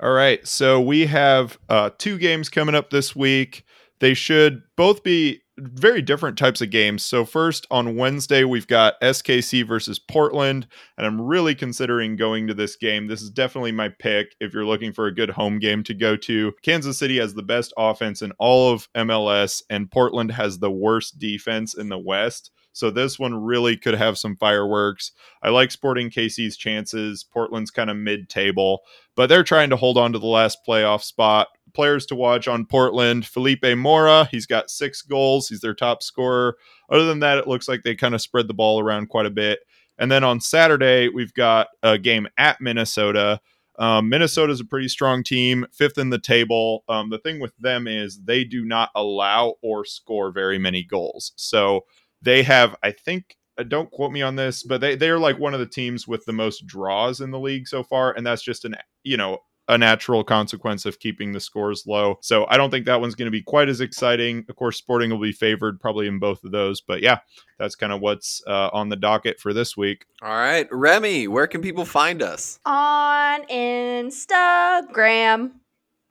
All 0.00 0.12
right. 0.12 0.46
So 0.46 0.80
we 0.80 1.06
have 1.06 1.58
uh, 1.68 1.90
two 1.98 2.18
games 2.18 2.48
coming 2.48 2.74
up 2.74 2.90
this 2.90 3.14
week. 3.14 3.64
They 4.00 4.14
should 4.14 4.62
both 4.76 5.02
be 5.02 5.44
very 5.56 6.02
different 6.02 6.36
types 6.36 6.60
of 6.60 6.70
games. 6.70 7.04
So, 7.04 7.24
first 7.24 7.66
on 7.70 7.96
Wednesday, 7.96 8.44
we've 8.44 8.66
got 8.66 9.00
SKC 9.00 9.66
versus 9.66 9.98
Portland. 9.98 10.66
And 10.98 11.06
I'm 11.06 11.20
really 11.20 11.54
considering 11.54 12.16
going 12.16 12.46
to 12.48 12.54
this 12.54 12.76
game. 12.76 13.06
This 13.06 13.22
is 13.22 13.30
definitely 13.30 13.72
my 13.72 13.88
pick 13.88 14.34
if 14.40 14.52
you're 14.52 14.66
looking 14.66 14.92
for 14.92 15.06
a 15.06 15.14
good 15.14 15.30
home 15.30 15.58
game 15.58 15.84
to 15.84 15.94
go 15.94 16.16
to. 16.16 16.52
Kansas 16.62 16.98
City 16.98 17.18
has 17.18 17.34
the 17.34 17.42
best 17.42 17.72
offense 17.76 18.22
in 18.22 18.32
all 18.38 18.72
of 18.72 18.88
MLS, 18.94 19.62
and 19.70 19.90
Portland 19.90 20.32
has 20.32 20.58
the 20.58 20.70
worst 20.70 21.18
defense 21.18 21.74
in 21.74 21.88
the 21.88 21.98
West. 21.98 22.50
So, 22.74 22.90
this 22.90 23.18
one 23.18 23.34
really 23.34 23.78
could 23.78 23.94
have 23.94 24.18
some 24.18 24.36
fireworks. 24.36 25.12
I 25.42 25.48
like 25.48 25.70
Sporting 25.70 26.10
KC's 26.10 26.58
chances. 26.58 27.24
Portland's 27.24 27.70
kind 27.70 27.88
of 27.88 27.96
mid 27.96 28.28
table 28.28 28.82
but 29.16 29.28
they're 29.28 29.44
trying 29.44 29.70
to 29.70 29.76
hold 29.76 29.96
on 29.96 30.12
to 30.12 30.18
the 30.18 30.26
last 30.26 30.58
playoff 30.66 31.02
spot. 31.02 31.48
Players 31.72 32.06
to 32.06 32.14
watch 32.14 32.46
on 32.46 32.66
Portland 32.66 33.26
Felipe 33.26 33.64
Mora, 33.76 34.28
he's 34.30 34.46
got 34.46 34.70
six 34.70 35.02
goals, 35.02 35.48
he's 35.48 35.60
their 35.60 35.74
top 35.74 36.02
scorer. 36.02 36.56
Other 36.90 37.04
than 37.06 37.20
that, 37.20 37.38
it 37.38 37.48
looks 37.48 37.68
like 37.68 37.82
they 37.82 37.94
kind 37.94 38.14
of 38.14 38.22
spread 38.22 38.48
the 38.48 38.54
ball 38.54 38.80
around 38.80 39.08
quite 39.08 39.26
a 39.26 39.30
bit. 39.30 39.60
And 39.98 40.10
then 40.10 40.24
on 40.24 40.40
Saturday, 40.40 41.08
we've 41.08 41.34
got 41.34 41.68
a 41.82 41.98
game 41.98 42.28
at 42.36 42.60
Minnesota. 42.60 43.40
Um, 43.76 44.08
Minnesota's 44.08 44.60
a 44.60 44.64
pretty 44.64 44.88
strong 44.88 45.24
team, 45.24 45.66
fifth 45.72 45.98
in 45.98 46.10
the 46.10 46.18
table. 46.18 46.84
Um, 46.88 47.10
the 47.10 47.18
thing 47.18 47.40
with 47.40 47.56
them 47.58 47.88
is 47.88 48.20
they 48.20 48.44
do 48.44 48.64
not 48.64 48.90
allow 48.94 49.54
or 49.62 49.84
score 49.84 50.30
very 50.30 50.58
many 50.58 50.84
goals. 50.84 51.32
So 51.36 51.84
they 52.24 52.42
have, 52.42 52.74
I 52.82 52.92
think, 52.92 53.36
uh, 53.58 53.62
don't 53.62 53.90
quote 53.90 54.12
me 54.12 54.22
on 54.22 54.36
this, 54.36 54.62
but 54.62 54.80
they 54.80 54.96
they're 54.96 55.18
like 55.18 55.38
one 55.38 55.54
of 55.54 55.60
the 55.60 55.66
teams 55.66 56.08
with 56.08 56.24
the 56.24 56.32
most 56.32 56.66
draws 56.66 57.20
in 57.20 57.30
the 57.30 57.38
league 57.38 57.68
so 57.68 57.82
far, 57.84 58.12
and 58.12 58.26
that's 58.26 58.42
just 58.42 58.64
an 58.64 58.74
you 59.04 59.16
know 59.16 59.38
a 59.68 59.78
natural 59.78 60.22
consequence 60.22 60.84
of 60.84 60.98
keeping 60.98 61.32
the 61.32 61.40
scores 61.40 61.86
low. 61.86 62.18
So 62.20 62.44
I 62.50 62.58
don't 62.58 62.70
think 62.70 62.84
that 62.84 63.00
one's 63.00 63.14
going 63.14 63.26
to 63.26 63.30
be 63.30 63.40
quite 63.42 63.70
as 63.70 63.80
exciting. 63.80 64.44
Of 64.50 64.56
course, 64.56 64.76
Sporting 64.76 65.10
will 65.10 65.20
be 65.20 65.32
favored 65.32 65.80
probably 65.80 66.06
in 66.06 66.18
both 66.18 66.44
of 66.44 66.50
those, 66.52 66.82
but 66.82 67.00
yeah, 67.00 67.18
that's 67.58 67.74
kind 67.74 67.90
of 67.92 68.02
what's 68.02 68.42
uh, 68.46 68.68
on 68.74 68.90
the 68.90 68.96
docket 68.96 69.40
for 69.40 69.54
this 69.54 69.74
week. 69.76 70.04
All 70.20 70.28
right, 70.28 70.68
Remy, 70.70 71.28
where 71.28 71.46
can 71.46 71.62
people 71.62 71.86
find 71.86 72.20
us? 72.22 72.58
On 72.66 73.42
Instagram. 73.44 75.52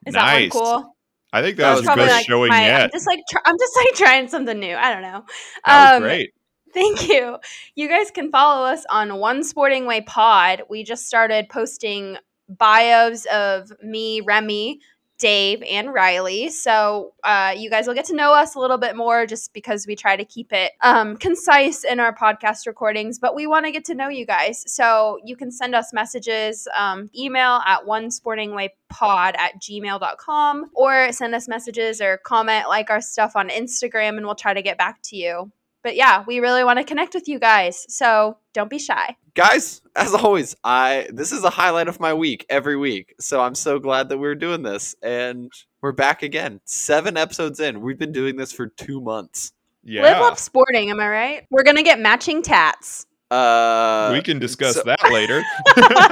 Is 0.05 0.13
that 0.15 0.33
one 0.33 0.41
Nice. 0.41 0.51
cool? 0.51 0.92
I 1.33 1.41
think 1.41 1.57
That 1.57 1.63
that, 1.63 1.71
was 1.79 1.85
was 1.87 1.95
best 1.95 2.25
showing 2.25 2.49
my, 2.49 2.57
I'm 2.61 2.63
yet. 2.67 2.91
just 2.93 3.07
like 3.07 3.19
tr- 3.29 3.39
I'm 3.45 3.57
just 3.59 3.75
like 3.75 3.95
trying 3.95 4.27
something 4.29 4.57
new. 4.59 4.75
I 4.75 4.93
don't 4.93 5.01
know. 5.01 5.25
That 5.65 5.91
was 5.91 5.97
Um, 5.97 6.03
great. 6.03 6.29
Thank 6.73 7.09
you. 7.09 7.37
You 7.75 7.87
guys 7.89 8.09
can 8.11 8.31
follow 8.31 8.65
us 8.65 8.85
on 8.89 9.17
One 9.19 9.43
Sporting 9.43 9.85
Way 9.85 10.01
Pod. 10.01 10.63
We 10.69 10.83
just 10.83 11.05
started 11.07 11.49
posting 11.49 12.17
bios 12.49 13.25
of 13.25 13.71
me, 13.83 14.21
Remy, 14.21 14.79
Dave, 15.23 15.63
and 15.63 15.93
Riley. 15.93 16.49
So 16.49 17.13
uh, 17.23 17.53
you 17.55 17.69
guys 17.69 17.87
will 17.87 17.93
get 17.93 18.03
to 18.07 18.13
know 18.13 18.33
us 18.33 18.55
a 18.55 18.59
little 18.59 18.77
bit 18.77 18.97
more 18.97 19.25
just 19.25 19.53
because 19.53 19.87
we 19.87 19.95
try 19.95 20.17
to 20.17 20.25
keep 20.25 20.51
it 20.51 20.73
um, 20.81 21.15
concise 21.15 21.85
in 21.85 22.01
our 22.01 22.13
podcast 22.13 22.67
recordings, 22.67 23.19
but 23.19 23.33
we 23.33 23.47
want 23.47 23.65
to 23.65 23.71
get 23.71 23.85
to 23.85 23.95
know 23.95 24.09
you 24.09 24.25
guys. 24.25 24.65
So 24.67 25.19
you 25.23 25.37
can 25.37 25.49
send 25.49 25.75
us 25.75 25.93
messages, 25.93 26.67
um, 26.75 27.09
email 27.17 27.61
at 27.65 27.85
one 27.85 28.11
sporting 28.11 28.53
way 28.53 28.73
pod 28.89 29.35
at 29.37 29.61
gmail.com, 29.61 30.71
or 30.73 31.13
send 31.13 31.33
us 31.33 31.47
messages 31.47 32.01
or 32.01 32.17
comment 32.17 32.67
like 32.67 32.89
our 32.89 32.99
stuff 32.99 33.37
on 33.37 33.47
Instagram, 33.47 34.17
and 34.17 34.25
we'll 34.25 34.35
try 34.35 34.53
to 34.53 34.61
get 34.61 34.77
back 34.77 35.01
to 35.03 35.15
you. 35.15 35.53
But 35.83 35.95
yeah, 35.95 36.23
we 36.27 36.39
really 36.39 36.63
want 36.63 36.79
to 36.79 36.85
connect 36.85 37.13
with 37.13 37.27
you 37.27 37.39
guys. 37.39 37.85
So 37.89 38.37
don't 38.53 38.69
be 38.69 38.79
shy. 38.79 39.15
Guys, 39.35 39.81
as 39.95 40.13
always, 40.13 40.55
I 40.63 41.07
this 41.11 41.31
is 41.31 41.43
a 41.43 41.49
highlight 41.49 41.87
of 41.87 41.99
my 41.99 42.13
week 42.13 42.45
every 42.49 42.75
week. 42.77 43.15
So 43.19 43.41
I'm 43.41 43.55
so 43.55 43.79
glad 43.79 44.09
that 44.09 44.17
we're 44.17 44.35
doing 44.35 44.61
this 44.63 44.95
and 45.01 45.51
we're 45.81 45.91
back 45.91 46.23
again. 46.23 46.61
7 46.65 47.17
episodes 47.17 47.59
in. 47.59 47.81
We've 47.81 47.97
been 47.99 48.11
doing 48.11 48.35
this 48.37 48.51
for 48.51 48.67
2 48.67 49.01
months. 49.01 49.51
Yeah. 49.83 50.03
Live 50.03 50.21
Love 50.21 50.39
Sporting, 50.39 50.89
am 50.91 50.99
I 50.99 51.07
right? 51.09 51.47
We're 51.51 51.63
going 51.63 51.75
to 51.77 51.83
get 51.83 51.99
matching 51.99 52.41
tats. 52.41 53.05
Uh 53.31 54.11
we 54.13 54.21
can 54.21 54.37
discuss 54.37 54.75
so- 54.75 54.83
that 54.83 54.99
later. 55.11 55.41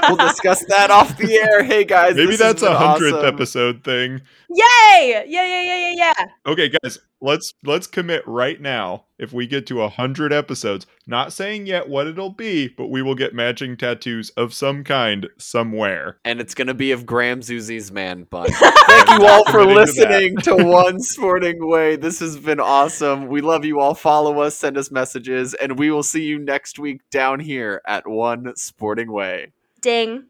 we'll 0.10 0.18
discuss 0.18 0.66
that 0.70 0.90
off 0.90 1.16
the 1.18 1.34
air. 1.36 1.64
Hey 1.64 1.84
guys, 1.84 2.16
Maybe 2.16 2.32
this 2.32 2.40
that's 2.40 2.64
a 2.64 2.76
hundredth 2.76 3.14
awesome. 3.14 3.26
episode 3.28 3.84
thing. 3.84 4.22
Yay! 4.54 5.24
Yeah, 5.28 5.46
yeah, 5.46 5.62
yeah, 5.62 5.92
yeah, 5.92 6.14
yeah. 6.18 6.26
Okay, 6.46 6.70
guys, 6.70 7.00
let's 7.22 7.54
let's 7.64 7.88
commit 7.88 8.22
right 8.28 8.60
now. 8.60 9.06
If 9.18 9.32
we 9.32 9.48
get 9.48 9.66
to 9.68 9.82
a 9.82 9.88
hundred 9.90 10.34
episodes, 10.34 10.86
not 11.08 11.32
saying 11.32 11.68
yet 11.68 11.88
what 11.88 12.08
it'll 12.08 12.32
be, 12.32 12.68
but 12.68 12.88
we 12.88 13.02
will 13.02 13.16
get 13.16 13.34
matching 13.34 13.78
tattoos 13.78 14.30
of 14.32 14.54
some 14.54 14.84
kind 14.84 15.28
somewhere. 15.38 16.18
and 16.26 16.42
it's 16.42 16.54
going 16.54 16.68
to 16.68 16.74
be 16.74 16.92
of 16.92 17.06
Graham 17.06 17.40
Zusi's 17.42 17.92
man 17.92 18.24
bun. 18.24 18.50
Thank 18.52 19.10
you 19.10 19.26
all 19.26 19.46
for 19.46 19.62
Committing 19.62 19.76
to 19.76 19.82
listening 19.82 20.38
to 20.38 20.56
One 20.66 21.00
Sporting 21.00 21.68
Way. 21.68 21.96
This 21.96 22.20
has 22.20 22.38
been 22.38 22.60
awesome. 22.60 23.28
We 23.28 23.42
love 23.42 23.64
you 23.64 23.80
all. 23.80 23.94
Follow 23.94 24.42
us, 24.42 24.56
send 24.56 24.78
us 24.78 24.92
messages, 24.92 25.54
and 25.54 25.80
we 25.80 25.92
will 25.92 26.04
see 26.04 26.24
you 26.24 26.40
next 26.40 26.78
week 26.78 27.02
down 27.10 27.40
here 27.40 27.82
at 27.88 28.08
One 28.08 28.54
Sporting 28.56 29.12
Way. 29.12 29.54
Ding. 29.82 30.26